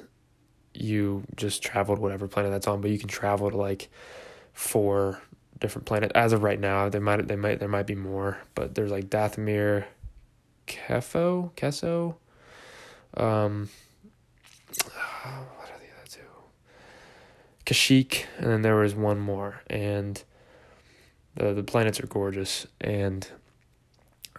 you 0.73 1.23
just 1.35 1.61
traveled 1.61 1.99
whatever 1.99 2.27
planet 2.27 2.51
that's 2.51 2.67
on, 2.67 2.81
but 2.81 2.91
you 2.91 2.99
can 2.99 3.09
travel 3.09 3.49
to 3.51 3.57
like 3.57 3.89
four 4.53 5.21
different 5.59 5.85
planet 5.85 6.11
as 6.15 6.33
of 6.33 6.43
right 6.43 6.59
now. 6.59 6.89
There 6.89 7.01
might 7.01 7.27
they 7.27 7.35
might 7.35 7.59
there 7.59 7.69
might 7.69 7.87
be 7.87 7.95
more, 7.95 8.37
but 8.55 8.75
there's 8.75 8.91
like 8.91 9.09
Dathomir, 9.09 9.85
Kefo, 10.67 11.51
Kesso, 11.55 12.15
um, 13.15 13.69
what 14.81 15.69
are 15.69 15.79
the 15.79 15.91
other 15.95 16.09
two? 16.09 16.21
Kashyyyk, 17.65 18.25
and 18.37 18.47
then 18.47 18.61
there 18.61 18.75
was 18.75 18.95
one 18.95 19.19
more, 19.19 19.61
and 19.67 20.23
the 21.35 21.53
the 21.53 21.63
planets 21.63 21.99
are 21.99 22.07
gorgeous, 22.07 22.65
and 22.81 23.27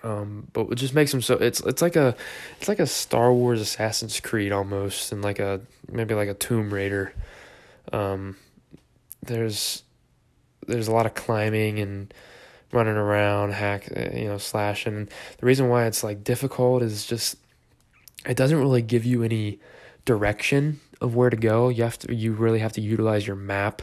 Um, 0.04 0.48
but 0.52 0.66
it 0.70 0.74
just 0.74 0.94
makes 0.94 1.10
them 1.10 1.22
so 1.22 1.34
it's 1.36 1.60
it's 1.60 1.80
like 1.80 1.96
a 1.96 2.14
it's 2.58 2.68
like 2.68 2.78
a 2.78 2.86
Star 2.86 3.32
Wars 3.32 3.60
Assassin's 3.60 4.20
Creed 4.20 4.52
almost, 4.52 5.10
and 5.12 5.22
like 5.22 5.38
a 5.38 5.62
maybe 5.90 6.14
like 6.14 6.28
a 6.28 6.34
Tomb 6.34 6.72
Raider. 6.72 7.14
Um, 7.90 8.36
there's 9.22 9.82
there's 10.66 10.88
a 10.88 10.92
lot 10.92 11.06
of 11.06 11.14
climbing 11.14 11.78
and 11.80 12.12
running 12.70 12.96
around, 12.96 13.52
hack, 13.52 13.88
uh, 13.96 14.14
you 14.14 14.26
know, 14.26 14.38
slashing. 14.38 15.08
The 15.38 15.46
reason 15.46 15.70
why 15.70 15.86
it's 15.86 16.04
like 16.04 16.22
difficult 16.22 16.82
is 16.82 17.06
just 17.06 17.36
it 18.28 18.36
doesn't 18.36 18.58
really 18.58 18.82
give 18.82 19.06
you 19.06 19.22
any 19.22 19.58
direction 20.04 20.80
of 21.00 21.14
where 21.14 21.30
to 21.30 21.36
go. 21.36 21.70
You 21.70 21.82
have 21.84 21.98
to 22.00 22.14
you 22.14 22.32
really 22.32 22.58
have 22.58 22.72
to 22.74 22.82
utilize 22.82 23.26
your 23.26 23.36
map 23.36 23.80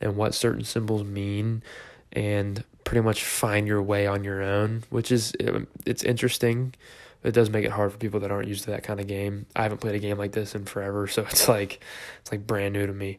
and 0.00 0.16
what 0.16 0.36
certain 0.36 0.62
symbols 0.62 1.02
mean 1.02 1.64
and 2.12 2.62
pretty 2.88 3.04
much 3.04 3.22
find 3.22 3.68
your 3.68 3.82
way 3.82 4.06
on 4.06 4.24
your 4.24 4.42
own, 4.42 4.82
which 4.88 5.12
is 5.12 5.34
um, 5.46 5.66
it's 5.84 6.02
interesting. 6.02 6.74
It 7.22 7.32
does 7.32 7.50
make 7.50 7.66
it 7.66 7.70
hard 7.70 7.92
for 7.92 7.98
people 7.98 8.20
that 8.20 8.30
aren't 8.30 8.48
used 8.48 8.64
to 8.64 8.70
that 8.70 8.82
kind 8.82 8.98
of 8.98 9.06
game. 9.06 9.44
I 9.54 9.64
haven't 9.64 9.82
played 9.82 9.94
a 9.94 9.98
game 9.98 10.16
like 10.16 10.32
this 10.32 10.54
in 10.54 10.64
forever, 10.64 11.06
so 11.06 11.20
it's 11.30 11.48
like 11.48 11.84
it's 12.20 12.32
like 12.32 12.46
brand 12.46 12.72
new 12.72 12.86
to 12.86 12.94
me. 12.94 13.18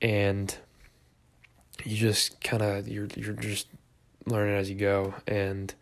And 0.00 0.56
you 1.84 1.94
just 1.94 2.42
kind 2.42 2.62
of 2.62 2.88
you're 2.88 3.06
you're 3.14 3.34
just 3.34 3.66
learning 4.24 4.54
as 4.54 4.70
you 4.70 4.76
go 4.76 5.12
and 5.26 5.74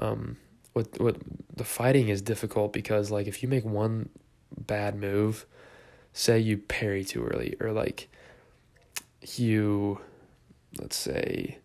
um 0.00 0.36
what 0.72 1.00
what 1.00 1.16
the 1.54 1.64
fighting 1.64 2.08
is 2.08 2.22
difficult 2.22 2.72
because 2.72 3.12
like 3.12 3.28
if 3.28 3.40
you 3.40 3.48
make 3.48 3.64
one 3.64 4.08
bad 4.56 4.96
move 4.96 5.46
say 6.12 6.40
you 6.40 6.56
parry 6.56 7.04
too 7.04 7.24
early 7.24 7.54
or 7.60 7.72
like 7.72 8.08
you 9.36 10.00
let's 10.78 10.96
say 10.96 11.58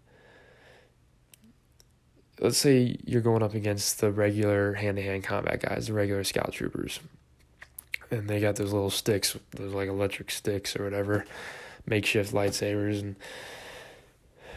let's 2.40 2.58
say 2.58 2.96
you're 3.06 3.22
going 3.22 3.44
up 3.44 3.54
against 3.54 4.00
the 4.00 4.12
regular 4.12 4.74
hand-to-hand 4.74 5.24
combat 5.24 5.62
guys 5.62 5.88
the 5.88 5.94
regular 5.94 6.24
scout 6.24 6.52
troopers 6.52 7.00
and 8.12 8.28
they 8.28 8.40
got 8.40 8.56
those 8.56 8.74
little 8.74 8.90
sticks 8.90 9.38
those 9.52 9.74
like 9.74 9.90
electric 9.90 10.32
sticks 10.32 10.76
or 10.76 10.84
whatever 10.84 11.26
makeshift 11.86 12.34
lightsabers 12.34 13.00
and 13.00 13.16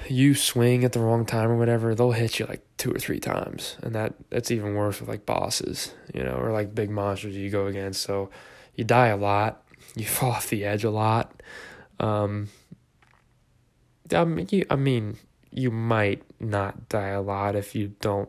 you 0.08 0.34
swing 0.34 0.84
at 0.84 0.92
the 0.92 1.00
wrong 1.00 1.24
time 1.24 1.50
or 1.50 1.56
whatever, 1.56 1.94
they'll 1.94 2.12
hit 2.12 2.38
you 2.38 2.46
like 2.46 2.64
two 2.76 2.92
or 2.92 2.98
three 2.98 3.20
times. 3.20 3.76
And 3.82 3.94
that 3.94 4.14
that's 4.30 4.50
even 4.50 4.74
worse 4.74 5.00
with 5.00 5.08
like 5.08 5.26
bosses, 5.26 5.92
you 6.14 6.22
know, 6.22 6.34
or 6.34 6.52
like 6.52 6.74
big 6.74 6.90
monsters 6.90 7.36
you 7.36 7.50
go 7.50 7.66
against. 7.66 8.02
So 8.02 8.30
you 8.74 8.84
die 8.84 9.08
a 9.08 9.16
lot, 9.16 9.64
you 9.94 10.04
fall 10.06 10.32
off 10.32 10.48
the 10.48 10.64
edge 10.64 10.84
a 10.84 10.90
lot. 10.90 11.42
Um 12.00 12.48
I 14.12 14.24
mean, 14.24 14.46
you, 14.50 14.66
I 14.68 14.76
mean, 14.76 15.16
you 15.50 15.70
might 15.70 16.22
not 16.42 16.88
die 16.88 17.08
a 17.08 17.20
lot 17.20 17.56
if 17.56 17.74
you 17.74 17.94
don't, 18.00 18.28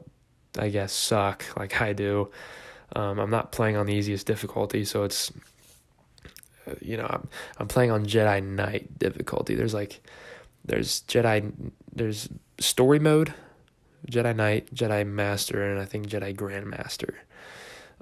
I 0.58 0.70
guess, 0.70 0.94
suck 0.94 1.46
like 1.58 1.82
I 1.82 1.94
do. 1.94 2.30
Um, 2.96 3.20
I'm 3.20 3.30
not 3.30 3.52
playing 3.52 3.76
on 3.76 3.88
the 3.88 3.94
easiest 3.94 4.28
difficulty, 4.28 4.86
so 4.86 5.04
it's, 5.04 5.32
uh, 6.68 6.76
you 6.80 6.96
know, 6.96 7.08
I'm 7.10 7.28
I'm 7.58 7.68
playing 7.68 7.92
on 7.92 8.06
Jedi 8.06 8.44
Knight 8.44 9.00
difficulty. 9.00 9.56
There's 9.56 9.74
like 9.74 10.02
there's 10.64 11.02
Jedi 11.02 11.52
there's 11.92 12.30
story 12.60 13.00
mode, 13.00 13.34
Jedi 14.10 14.36
Knight, 14.36 14.74
Jedi 14.74 15.08
Master, 15.08 15.72
and 15.72 15.80
I 15.80 15.86
think 15.86 16.08
Jedi 16.08 16.36
Grandmaster. 16.36 17.16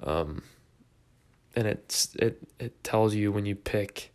Um, 0.02 0.42
and 1.56 1.66
it's 1.66 2.14
it 2.16 2.42
it 2.58 2.84
tells 2.84 3.14
you 3.14 3.32
when 3.32 3.46
you 3.46 3.54
pick 3.54 4.12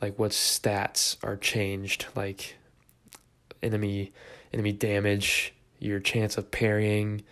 like 0.00 0.18
what 0.18 0.32
stats 0.32 1.16
are 1.22 1.36
changed, 1.36 2.06
like 2.14 2.56
enemy 3.62 4.12
enemy 4.52 4.72
damage, 4.72 5.52
your 5.78 6.00
chance 6.00 6.38
of 6.38 6.50
parrying, 6.50 7.22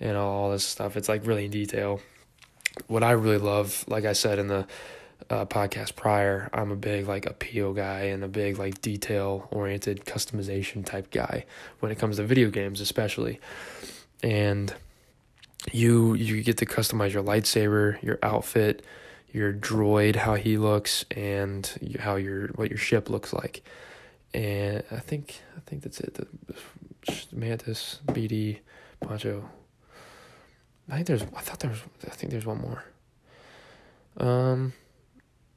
and 0.00 0.16
all 0.16 0.50
this 0.50 0.64
stuff. 0.64 0.96
It's 0.96 1.08
like 1.08 1.26
really 1.26 1.46
in 1.46 1.50
detail. 1.50 2.00
What 2.86 3.02
I 3.02 3.12
really 3.12 3.38
love, 3.38 3.84
like 3.86 4.04
I 4.04 4.12
said 4.14 4.38
in 4.38 4.48
the 4.48 4.66
uh, 5.30 5.46
podcast 5.46 5.94
prior, 5.96 6.50
I'm 6.52 6.70
a 6.70 6.76
big 6.76 7.06
like 7.06 7.26
appeal 7.26 7.72
guy 7.72 8.04
and 8.04 8.24
a 8.24 8.28
big 8.28 8.58
like 8.58 8.80
detail 8.80 9.48
oriented 9.50 10.04
customization 10.04 10.84
type 10.84 11.10
guy 11.10 11.44
when 11.80 11.92
it 11.92 11.98
comes 11.98 12.16
to 12.16 12.24
video 12.24 12.50
games, 12.50 12.80
especially. 12.80 13.40
And 14.22 14.74
you 15.70 16.14
you 16.14 16.42
get 16.42 16.58
to 16.58 16.66
customize 16.66 17.12
your 17.12 17.22
lightsaber, 17.22 18.02
your 18.02 18.18
outfit, 18.22 18.84
your 19.32 19.52
droid, 19.52 20.16
how 20.16 20.34
he 20.34 20.58
looks, 20.58 21.04
and 21.10 21.96
how 22.00 22.16
your 22.16 22.48
what 22.48 22.70
your 22.70 22.78
ship 22.78 23.08
looks 23.08 23.32
like. 23.32 23.62
And 24.34 24.82
I 24.90 24.98
think 24.98 25.40
I 25.56 25.60
think 25.66 25.82
that's 25.82 26.00
it. 26.00 26.14
The 26.14 26.26
Mantis, 27.32 28.00
BD, 28.06 28.58
Poncho. 29.00 29.48
I 30.88 30.96
think 30.96 31.06
there's 31.06 31.22
I 31.22 31.40
thought 31.40 31.60
there 31.60 31.70
was 31.70 31.80
I 32.06 32.10
think 32.10 32.30
there's 32.32 32.46
one 32.46 32.60
more. 32.60 32.84
Um 34.16 34.72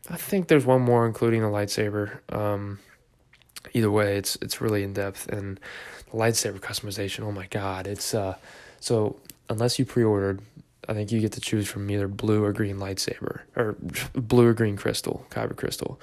I 0.09 0.17
think 0.17 0.47
there's 0.47 0.65
one 0.65 0.81
more, 0.81 1.05
including 1.05 1.41
the 1.41 1.47
lightsaber. 1.47 2.19
Um, 2.31 2.79
either 3.73 3.89
way, 3.89 4.17
it's 4.17 4.37
it's 4.41 4.61
really 4.61 4.83
in 4.83 4.93
depth 4.93 5.27
and 5.27 5.59
the 6.11 6.17
lightsaber 6.17 6.59
customization. 6.59 7.23
Oh 7.23 7.31
my 7.31 7.47
god, 7.47 7.87
it's 7.87 8.13
uh, 8.13 8.35
so 8.79 9.17
unless 9.49 9.79
you 9.79 9.85
pre-ordered, 9.85 10.41
I 10.87 10.93
think 10.93 11.11
you 11.11 11.19
get 11.21 11.31
to 11.33 11.41
choose 11.41 11.67
from 11.67 11.89
either 11.89 12.07
blue 12.07 12.43
or 12.43 12.53
green 12.53 12.77
lightsaber 12.77 13.41
or 13.55 13.75
blue 14.13 14.47
or 14.47 14.53
green 14.53 14.77
crystal, 14.77 15.25
kyber 15.31 15.55
crystal, 15.55 15.99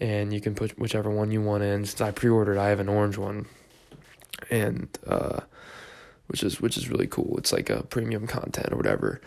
and 0.00 0.32
you 0.32 0.40
can 0.40 0.54
put 0.54 0.78
whichever 0.78 1.10
one 1.10 1.30
you 1.30 1.42
want 1.42 1.62
in. 1.62 1.84
Since 1.84 2.00
I 2.00 2.10
pre-ordered, 2.10 2.58
I 2.58 2.68
have 2.68 2.80
an 2.80 2.88
orange 2.88 3.18
one, 3.18 3.46
and 4.50 4.88
uh, 5.06 5.40
which 6.26 6.42
is 6.42 6.60
which 6.60 6.76
is 6.76 6.88
really 6.88 7.06
cool. 7.06 7.36
It's 7.38 7.52
like 7.52 7.70
a 7.70 7.82
premium 7.82 8.26
content 8.26 8.72
or 8.72 8.76
whatever. 8.76 9.20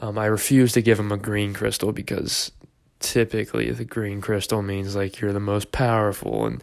Um, 0.00 0.18
I 0.18 0.26
refuse 0.26 0.72
to 0.72 0.82
give 0.82 0.98
him 0.98 1.10
a 1.10 1.16
green 1.16 1.54
crystal 1.54 1.92
because 1.92 2.52
typically 3.00 3.70
the 3.70 3.84
green 3.84 4.20
crystal 4.20 4.62
means 4.62 4.94
like 4.94 5.20
you're 5.20 5.32
the 5.32 5.40
most 5.40 5.72
powerful 5.72 6.46
and 6.46 6.62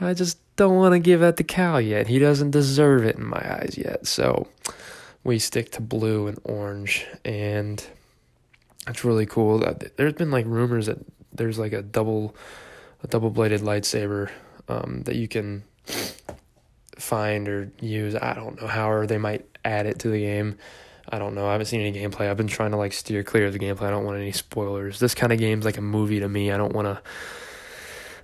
I 0.00 0.14
just 0.14 0.38
don't 0.56 0.76
want 0.76 0.92
to 0.92 0.98
give 0.98 1.20
that 1.20 1.36
to 1.38 1.44
Cal 1.44 1.80
yet. 1.80 2.06
He 2.06 2.18
doesn't 2.18 2.50
deserve 2.50 3.04
it 3.04 3.16
in 3.16 3.26
my 3.26 3.38
eyes 3.38 3.76
yet. 3.78 4.06
So 4.06 4.48
we 5.24 5.38
stick 5.38 5.72
to 5.72 5.80
blue 5.80 6.26
and 6.26 6.38
orange 6.44 7.06
and 7.24 7.84
it's 8.86 9.04
really 9.04 9.26
cool. 9.26 9.58
There's 9.96 10.12
been 10.14 10.30
like 10.30 10.46
rumors 10.46 10.86
that 10.86 10.98
there's 11.32 11.58
like 11.58 11.72
a 11.72 11.82
double 11.82 12.34
a 13.02 13.06
double 13.06 13.30
bladed 13.30 13.60
lightsaber 13.60 14.30
um, 14.68 15.02
that 15.04 15.16
you 15.16 15.28
can 15.28 15.64
find 16.98 17.48
or 17.48 17.70
use. 17.80 18.14
I 18.14 18.34
don't 18.34 18.60
know 18.60 18.66
however 18.66 19.06
they 19.06 19.18
might 19.18 19.46
add 19.64 19.86
it 19.86 19.98
to 20.00 20.08
the 20.08 20.20
game. 20.20 20.58
I 21.08 21.18
don't 21.18 21.34
know. 21.34 21.46
I 21.46 21.52
haven't 21.52 21.66
seen 21.66 21.80
any 21.80 21.92
gameplay. 21.92 22.28
I've 22.28 22.36
been 22.36 22.48
trying 22.48 22.72
to 22.72 22.76
like 22.76 22.92
steer 22.92 23.22
clear 23.22 23.46
of 23.46 23.52
the 23.52 23.58
gameplay. 23.58 23.82
I 23.82 23.90
don't 23.90 24.04
want 24.04 24.18
any 24.18 24.32
spoilers. 24.32 24.98
This 24.98 25.14
kind 25.14 25.32
of 25.32 25.38
game's 25.38 25.64
like 25.64 25.78
a 25.78 25.82
movie 25.82 26.20
to 26.20 26.28
me. 26.28 26.50
I 26.50 26.56
don't 26.56 26.74
want 26.74 26.86
to. 26.86 27.00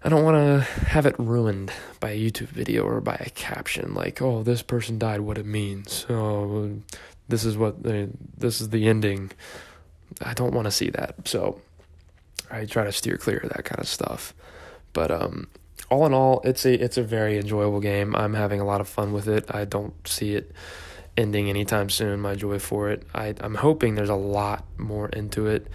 I 0.05 0.09
don't 0.09 0.25
want 0.25 0.35
to 0.35 0.65
have 0.87 1.07
it 1.07 1.15
ruined 1.17 1.73
by 2.01 2.11
a 2.11 2.19
YouTube 2.19 2.49
video 2.49 2.83
or 2.83 3.01
by 3.01 3.15
a 3.25 3.31
caption 3.31 3.95
like, 3.95 4.21
"Oh, 4.21 4.43
this 4.43 4.63
person 4.63 4.99
died. 4.99 5.21
What 5.21 5.39
it 5.39 5.47
means? 5.47 6.07
Oh, 6.11 6.73
this 7.29 7.45
is 7.45 7.57
what 7.57 7.85
the 7.85 8.11
this 8.37 8.61
is 8.61 8.71
the 8.71 8.89
ending." 8.89 9.31
I 10.21 10.35
don't 10.35 10.53
want 10.53 10.67
to 10.67 10.73
see 10.73 10.91
that. 10.91 11.29
So 11.29 11.61
I 12.51 12.65
try 12.65 12.85
to 12.85 12.93
steer 12.93 13.17
clear 13.17 13.39
of 13.39 13.51
that 13.51 13.65
kind 13.65 13.81
of 13.81 13.87
stuff. 13.87 14.35
But 14.93 15.11
um, 15.11 15.49
all 15.91 16.07
in 16.07 16.15
all, 16.15 16.41
it's 16.45 16.65
a 16.65 16.73
it's 16.73 16.97
a 16.97 17.03
very 17.03 17.39
enjoyable 17.39 17.81
game. 17.81 18.15
I'm 18.17 18.35
having 18.35 18.61
a 18.61 18.65
lot 18.65 18.81
of 18.81 18.89
fun 18.89 19.13
with 19.13 19.29
it. 19.29 19.45
I 19.55 19.65
don't 19.65 19.95
see 20.07 20.35
it 20.35 20.53
ending 21.17 21.49
anytime 21.49 21.91
soon. 21.91 22.21
My 22.21 22.35
joy 22.35 22.59
for 22.59 22.91
it. 22.91 23.05
I 23.15 23.35
I'm 23.41 23.55
hoping 23.55 23.95
there's 23.95 24.09
a 24.09 24.15
lot 24.15 24.65
more 24.79 25.09
into 25.09 25.47
it 25.47 25.67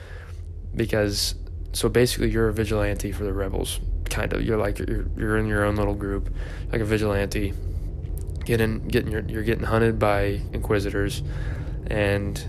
because 0.76 1.36
so 1.74 1.90
basically 1.90 2.30
you're 2.30 2.48
a 2.48 2.54
vigilante 2.54 3.12
for 3.12 3.24
the 3.24 3.34
rebels. 3.34 3.80
Kind 4.10 4.34
of. 4.34 4.42
You're 4.44 4.58
like 4.58 4.80
you're 4.80 5.08
you're 5.18 5.38
in 5.38 5.48
your 5.48 5.66
own 5.66 5.76
little 5.76 5.96
group, 5.96 6.34
like 6.72 6.82
a 6.82 6.86
vigilante. 6.86 7.54
Getting 8.46 8.88
getting 8.88 9.12
your 9.12 9.22
you're 9.28 9.44
getting 9.44 9.66
hunted 9.66 10.00
by 10.00 10.40
inquisitors, 10.54 11.22
and 11.88 12.42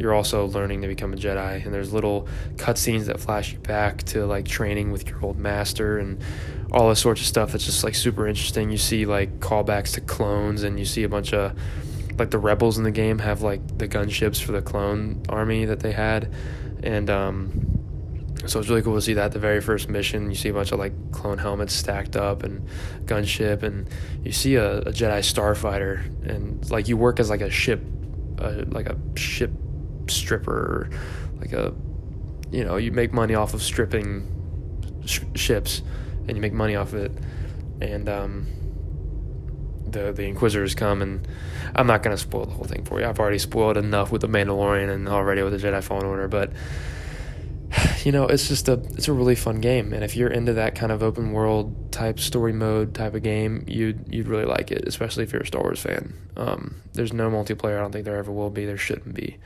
you're 0.00 0.14
also 0.14 0.46
learning 0.46 0.80
to 0.80 0.88
become 0.88 1.12
a 1.12 1.16
Jedi. 1.16 1.64
And 1.64 1.74
there's 1.74 1.92
little 1.92 2.26
cutscenes 2.56 3.04
that 3.06 3.20
flash 3.20 3.52
you 3.52 3.58
back 3.58 4.02
to 4.04 4.24
like 4.24 4.48
training 4.48 4.90
with 4.92 5.06
your 5.08 5.22
old 5.22 5.38
master 5.38 5.98
and 5.98 6.22
all 6.72 6.88
this 6.88 7.00
sorts 7.00 7.20
of 7.20 7.26
stuff 7.26 7.52
that's 7.52 7.66
just 7.66 7.84
like 7.84 7.94
super 7.94 8.26
interesting. 8.26 8.70
You 8.70 8.78
see 8.78 9.04
like 9.04 9.40
callbacks 9.40 9.94
to 9.94 10.00
clones, 10.00 10.62
and 10.62 10.78
you 10.78 10.86
see 10.86 11.02
a 11.02 11.08
bunch 11.08 11.34
of 11.34 11.52
like 12.18 12.30
the 12.30 12.38
rebels 12.38 12.78
in 12.78 12.84
the 12.84 12.90
game 12.90 13.18
have 13.18 13.42
like 13.42 13.78
the 13.78 13.88
gunships 13.88 14.42
for 14.42 14.52
the 14.52 14.62
clone 14.62 15.22
army 15.28 15.64
that 15.66 15.80
they 15.80 15.92
had, 15.92 16.32
and 16.82 17.10
um, 17.10 17.78
so 18.46 18.58
it's 18.58 18.68
really 18.68 18.82
cool 18.82 18.94
to 18.94 19.02
see 19.02 19.14
that 19.14 19.32
the 19.32 19.38
very 19.38 19.60
first 19.60 19.88
mission 19.88 20.30
you 20.30 20.36
see 20.36 20.48
a 20.48 20.52
bunch 20.52 20.72
of 20.72 20.78
like 20.78 20.92
clone 21.12 21.38
helmets 21.38 21.74
stacked 21.74 22.16
up 22.16 22.42
and 22.42 22.66
gunship, 23.04 23.62
and 23.62 23.88
you 24.24 24.32
see 24.32 24.54
a, 24.54 24.78
a 24.78 24.92
Jedi 24.92 25.20
starfighter, 25.20 26.04
and 26.28 26.70
like 26.70 26.88
you 26.88 26.96
work 26.96 27.20
as 27.20 27.30
like 27.30 27.40
a 27.40 27.50
ship, 27.50 27.82
uh, 28.38 28.64
like 28.68 28.86
a 28.86 28.96
ship 29.16 29.50
stripper, 30.10 30.90
like 31.38 31.52
a 31.52 31.74
you 32.50 32.64
know 32.64 32.76
you 32.76 32.92
make 32.92 33.12
money 33.12 33.34
off 33.34 33.54
of 33.54 33.62
stripping 33.62 34.26
sh- 35.06 35.20
ships, 35.34 35.82
and 36.26 36.36
you 36.36 36.40
make 36.40 36.52
money 36.52 36.76
off 36.76 36.92
of 36.92 37.00
it, 37.00 37.12
and 37.80 38.08
um 38.08 38.46
the 39.86 40.12
the 40.12 40.24
Inquisitors 40.24 40.74
come, 40.74 41.02
and 41.02 41.26
I'm 41.74 41.86
not 41.86 42.02
gonna 42.02 42.18
spoil 42.18 42.46
the 42.46 42.54
whole 42.54 42.64
thing 42.64 42.84
for 42.84 43.00
you. 43.00 43.06
I've 43.06 43.18
already 43.18 43.38
spoiled 43.38 43.76
enough 43.76 44.12
with 44.12 44.22
the 44.22 44.28
Mandalorian 44.28 44.92
and 44.92 45.08
already 45.08 45.42
with 45.42 45.60
the 45.60 45.66
Jedi 45.66 45.82
Fallen 45.82 46.06
Order, 46.06 46.28
but 46.28 46.52
you 48.04 48.12
know, 48.12 48.26
it's 48.26 48.48
just 48.48 48.68
a 48.68 48.74
it's 48.74 49.08
a 49.08 49.12
really 49.12 49.34
fun 49.34 49.60
game, 49.60 49.92
and 49.92 50.04
if 50.04 50.16
you're 50.16 50.30
into 50.30 50.54
that 50.54 50.74
kind 50.74 50.92
of 50.92 51.02
open 51.02 51.32
world 51.32 51.92
type 51.92 52.18
story 52.18 52.52
mode 52.52 52.94
type 52.94 53.14
of 53.14 53.22
game, 53.22 53.64
you'd 53.66 54.12
you'd 54.12 54.28
really 54.28 54.44
like 54.44 54.70
it, 54.70 54.86
especially 54.86 55.24
if 55.24 55.32
you're 55.32 55.42
a 55.42 55.46
Star 55.46 55.62
Wars 55.62 55.80
fan. 55.80 56.14
Um, 56.36 56.76
there's 56.92 57.12
no 57.12 57.30
multiplayer. 57.30 57.78
I 57.78 57.80
don't 57.80 57.92
think 57.92 58.04
there 58.04 58.16
ever 58.16 58.32
will 58.32 58.50
be. 58.50 58.66
There 58.66 58.76
shouldn't 58.76 59.14
be. 59.14 59.38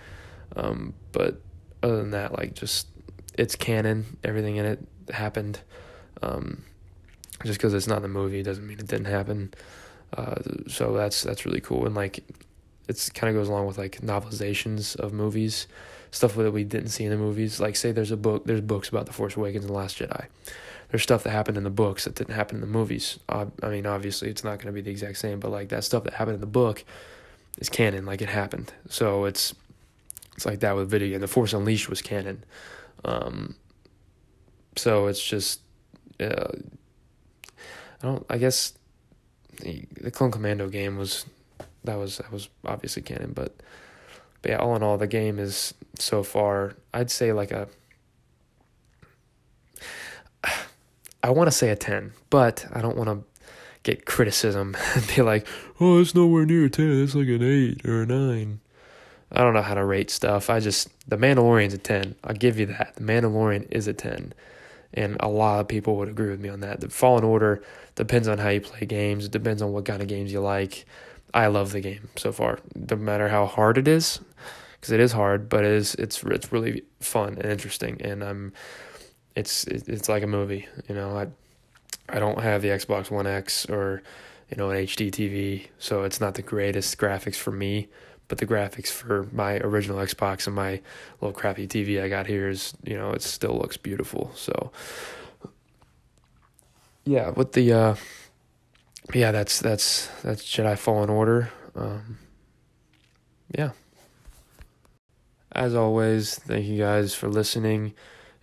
Um, 0.57 0.95
but 1.13 1.41
other 1.83 1.97
than 1.97 2.11
that, 2.13 2.33
like 2.33 2.55
just 2.55 2.89
it's 3.37 3.57
canon. 3.57 4.19
Everything 4.23 4.57
in 4.57 4.65
it 4.65 4.81
happened. 5.13 5.61
Um, 6.23 6.65
just 7.45 7.59
because 7.59 7.75
it's 7.75 7.87
not 7.87 7.97
in 7.97 8.03
the 8.03 8.09
movie 8.09 8.43
doesn't 8.43 8.67
mean 8.67 8.79
it 8.79 8.87
didn't 8.87 9.07
happen. 9.07 9.53
Uh, 10.17 10.37
so 10.69 10.93
that's 10.93 11.23
that's 11.23 11.45
really 11.45 11.61
cool, 11.61 11.87
and 11.87 11.95
like 11.95 12.25
it's 12.89 13.11
kind 13.11 13.35
of 13.35 13.41
goes 13.41 13.49
along 13.49 13.67
with 13.67 13.79
like 13.79 14.01
novelizations 14.03 14.95
of 14.97 15.13
movies 15.13 15.67
stuff 16.15 16.37
that 16.37 16.53
we 16.53 16.65
didn't 16.65 16.91
see 16.91 17.05
in 17.05 17.11
the 17.11 17.17
movies. 17.17 17.61
Like 17.61 17.77
say 17.77 17.93
there's 17.93 18.13
a 18.13 18.17
book, 18.17 18.45
there's 18.45 18.61
books 18.61 18.89
about 18.89 19.07
the 19.07 19.13
Force 19.13 19.37
Awakens 19.37 19.65
and 19.65 19.71
the 19.71 19.77
Last 19.77 19.99
Jedi. 19.99 20.27
There's 20.91 21.03
stuff 21.03 21.25
that 21.25 21.31
happened 21.31 21.57
in 21.57 21.65
the 21.65 21.71
books 21.71 22.05
that 22.05 22.15
didn't 22.15 22.35
happen 22.35 22.57
in 22.57 22.61
the 22.61 22.67
movies. 22.69 23.19
I 23.29 23.47
mean, 23.65 23.85
obviously 23.85 24.31
it's 24.31 24.45
not 24.45 24.59
going 24.59 24.67
to 24.67 24.73
be 24.73 24.81
the 24.81 24.93
exact 24.93 25.19
same, 25.19 25.41
but 25.41 25.51
like 25.51 25.71
that 25.71 25.83
stuff 25.83 26.05
that 26.05 26.15
happened 26.15 26.37
in 26.37 26.41
the 26.41 26.47
book 26.47 26.85
is 27.59 27.69
canon, 27.69 28.07
like 28.07 28.23
it 28.23 28.29
happened. 28.29 28.73
So 28.89 29.25
it's 29.25 29.55
it's 30.35 30.47
like 30.47 30.61
that 30.61 30.77
with 30.77 30.91
video 30.91 31.11
game. 31.11 31.21
The 31.21 31.29
Force 31.29 31.53
Unleashed 31.53 31.89
was 31.89 32.03
canon. 32.03 32.45
Um, 33.05 33.55
so 34.77 35.07
it's 35.07 35.23
just, 35.23 35.61
uh, 36.21 36.49
I 38.03 38.07
don't. 38.07 38.27
I 38.29 38.39
guess 38.39 38.75
the, 39.61 39.85
the 40.01 40.11
Clone 40.11 40.31
Commando 40.31 40.69
game 40.69 40.97
was 40.97 41.27
that 41.85 41.97
was 41.97 42.19
that 42.19 42.33
was 42.33 42.49
obviously 42.65 43.03
canon, 43.03 43.33
but 43.33 43.55
but 44.45 44.51
yeah, 44.51 44.59
all 44.59 44.77
in 44.77 44.83
all, 44.83 44.99
the 44.99 45.07
game 45.07 45.39
is 45.39 45.73
so 45.99 46.23
far, 46.23 46.75
I'd 46.93 47.11
say 47.11 47.33
like 47.33 47.51
a. 47.51 47.67
I 51.23 51.31
want 51.31 51.47
to 51.47 51.53
say 51.53 51.71
a 51.71 51.77
10, 51.77 52.13
but 52.29 52.67
I 52.71 52.83
don't 52.83 52.99
want 52.99 53.09
to 53.09 53.25
get 53.83 54.05
criticism 54.05 54.77
and 54.95 55.07
be 55.17 55.23
like, 55.23 55.47
oh, 55.81 55.99
it's 55.99 56.15
nowhere 56.15 56.45
near 56.45 56.67
a 56.67 56.71
10. 56.71 57.03
It's 57.03 57.15
like 57.15 57.29
an 57.29 57.43
8 57.43 57.89
or 57.89 58.03
a 58.03 58.07
9. 58.07 58.61
I 59.35 59.41
don't 59.41 59.53
know 59.53 59.63
how 59.63 59.75
to 59.75 59.85
rate 59.85 60.11
stuff. 60.11 60.49
I 60.49 60.61
just, 60.61 60.89
The 61.09 61.17
Mandalorian's 61.17 61.75
a 61.75 61.79
10. 61.79 62.15
I'll 62.25 62.35
give 62.35 62.59
you 62.59 62.67
that. 62.67 62.95
The 62.97 63.03
Mandalorian 63.03 63.67
is 63.71 63.89
a 63.89 63.93
10. 63.93 64.33
And 64.95 65.17
a 65.21 65.29
lot 65.29 65.61
of 65.61 65.69
people 65.69 65.97
would 65.97 66.09
agree 66.09 66.31
with 66.31 66.41
me 66.41 66.49
on 66.49 66.61
that. 66.61 66.81
The 66.81 66.89
Fallen 66.89 67.25
Order 67.25 67.63
depends 67.97 68.29
on 68.29 68.39
how 68.39 68.49
you 68.49 68.61
play 68.61 68.87
games, 68.87 69.27
it 69.27 69.33
depends 69.33 69.61
on 69.61 69.73
what 69.73 69.85
kind 69.85 70.01
of 70.01 70.09
games 70.09 70.33
you 70.33 70.41
like. 70.41 70.85
I 71.35 71.49
love 71.49 71.73
the 71.73 71.81
game 71.81 72.09
so 72.17 72.31
far. 72.31 72.61
No 72.77 72.97
matter 72.97 73.29
how 73.29 73.47
hard 73.47 73.77
it 73.77 73.89
is, 73.89 74.21
because 74.75 74.93
it 74.93 75.01
is 75.01 75.13
hard, 75.13 75.49
but 75.49 75.65
it 75.65 75.73
is 75.73 75.95
it's 75.97 76.23
it's 76.23 76.53
really 76.53 76.83
fun 77.01 77.39
and 77.41 77.47
interesting, 77.47 78.01
and 78.03 78.23
I'm 78.23 78.53
it's 79.35 79.65
it's 79.65 80.09
like 80.09 80.23
a 80.23 80.29
movie. 80.29 80.69
You 80.89 80.95
know, 80.95 81.17
I 81.17 81.27
I 82.09 82.21
don't 82.21 82.39
have 82.41 82.63
the 82.63 82.69
Xbox 82.69 83.11
One 83.11 83.27
X 83.27 83.67
or 83.67 84.03
you 84.49 84.57
know 84.57 84.71
an 84.71 84.77
HD 84.77 85.11
TV, 85.11 85.69
so 85.79 86.05
it's 86.05 86.21
not 86.21 86.35
the 86.35 86.43
greatest 86.43 86.99
graphics 86.99 87.37
for 87.37 87.51
me. 87.51 87.89
But 88.29 88.39
the 88.39 88.47
graphics 88.47 88.89
for 88.89 89.29
my 89.33 89.59
original 89.59 89.99
Xbox 89.99 90.47
and 90.47 90.57
my 90.57 90.81
little 91.21 91.39
crappy 91.39 91.67
TV 91.67 92.03
I 92.03 92.09
got 92.09 92.27
here 92.27 92.49
is 92.49 92.75
you 92.83 92.97
know 92.97 93.11
it 93.11 93.23
still 93.23 93.57
looks 93.57 93.77
beautiful. 93.77 94.33
So 94.35 94.73
yeah, 97.05 97.31
with 97.31 97.53
the 97.53 97.73
uh, 97.73 97.95
yeah, 99.13 99.31
that's 99.31 99.61
that's 99.61 100.07
that's 100.23 100.43
Jedi 100.43 100.79
Fallen 100.79 101.11
Order. 101.11 101.51
Um, 101.77 102.19
yeah 103.57 103.71
as 105.55 105.75
always, 105.75 106.35
thank 106.35 106.67
you 106.67 106.79
guys 106.79 107.15
for 107.15 107.29
listening. 107.29 107.95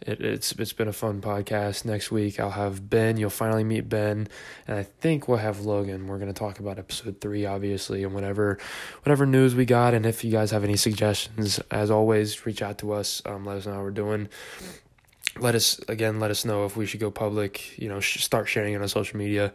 It, 0.01 0.19
it's 0.21 0.51
it's 0.53 0.73
been 0.73 0.87
a 0.87 0.93
fun 0.93 1.21
podcast. 1.21 1.85
Next 1.85 2.11
week 2.11 2.39
I'll 2.39 2.51
have 2.51 2.89
Ben. 2.89 3.17
You'll 3.17 3.29
finally 3.29 3.63
meet 3.63 3.87
Ben, 3.87 4.27
and 4.67 4.77
I 4.77 4.83
think 4.83 5.27
we'll 5.27 5.37
have 5.37 5.61
Logan. 5.61 6.07
We're 6.07 6.17
gonna 6.17 6.33
talk 6.33 6.59
about 6.59 6.79
episode 6.79 7.21
three, 7.21 7.45
obviously, 7.45 8.03
and 8.03 8.13
whatever 8.13 8.57
whatever 9.03 9.25
news 9.25 9.53
we 9.53 9.65
got. 9.65 9.93
And 9.93 10.05
if 10.05 10.23
you 10.23 10.31
guys 10.31 10.51
have 10.51 10.63
any 10.63 10.75
suggestions, 10.75 11.59
as 11.69 11.91
always, 11.91 12.45
reach 12.45 12.61
out 12.61 12.79
to 12.79 12.93
us. 12.93 13.21
Um, 13.25 13.45
let 13.45 13.57
us 13.57 13.65
know 13.67 13.73
how 13.73 13.81
we're 13.81 13.91
doing. 13.91 14.27
Let 15.39 15.53
us 15.53 15.79
again. 15.87 16.19
Let 16.19 16.31
us 16.31 16.45
know 16.45 16.65
if 16.65 16.75
we 16.75 16.87
should 16.87 16.99
go 16.99 17.11
public. 17.11 17.77
You 17.77 17.89
know, 17.89 17.99
sh- 17.99 18.23
start 18.23 18.49
sharing 18.49 18.73
it 18.73 18.81
on 18.81 18.87
social 18.87 19.17
media, 19.19 19.53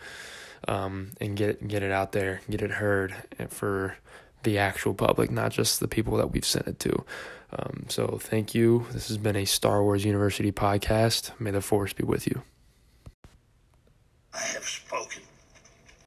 um, 0.68 1.10
and 1.20 1.36
get 1.36 1.66
get 1.66 1.82
it 1.82 1.90
out 1.90 2.12
there, 2.12 2.40
get 2.48 2.62
it 2.62 2.70
heard 2.70 3.14
for 3.48 3.96
the 4.44 4.58
actual 4.58 4.94
public, 4.94 5.30
not 5.30 5.50
just 5.50 5.80
the 5.80 5.88
people 5.88 6.16
that 6.18 6.30
we've 6.30 6.44
sent 6.44 6.68
it 6.68 6.78
to. 6.78 7.04
Um, 7.58 7.86
so 7.88 8.18
thank 8.20 8.54
you. 8.54 8.86
This 8.92 9.08
has 9.08 9.18
been 9.18 9.36
a 9.36 9.44
Star 9.44 9.82
Wars 9.82 10.04
University 10.04 10.52
podcast. 10.52 11.30
May 11.40 11.50
the 11.50 11.60
Force 11.60 11.92
be 11.92 12.04
with 12.04 12.26
you. 12.26 12.42
I 14.34 14.38
have 14.38 14.64
spoken. 14.64 15.22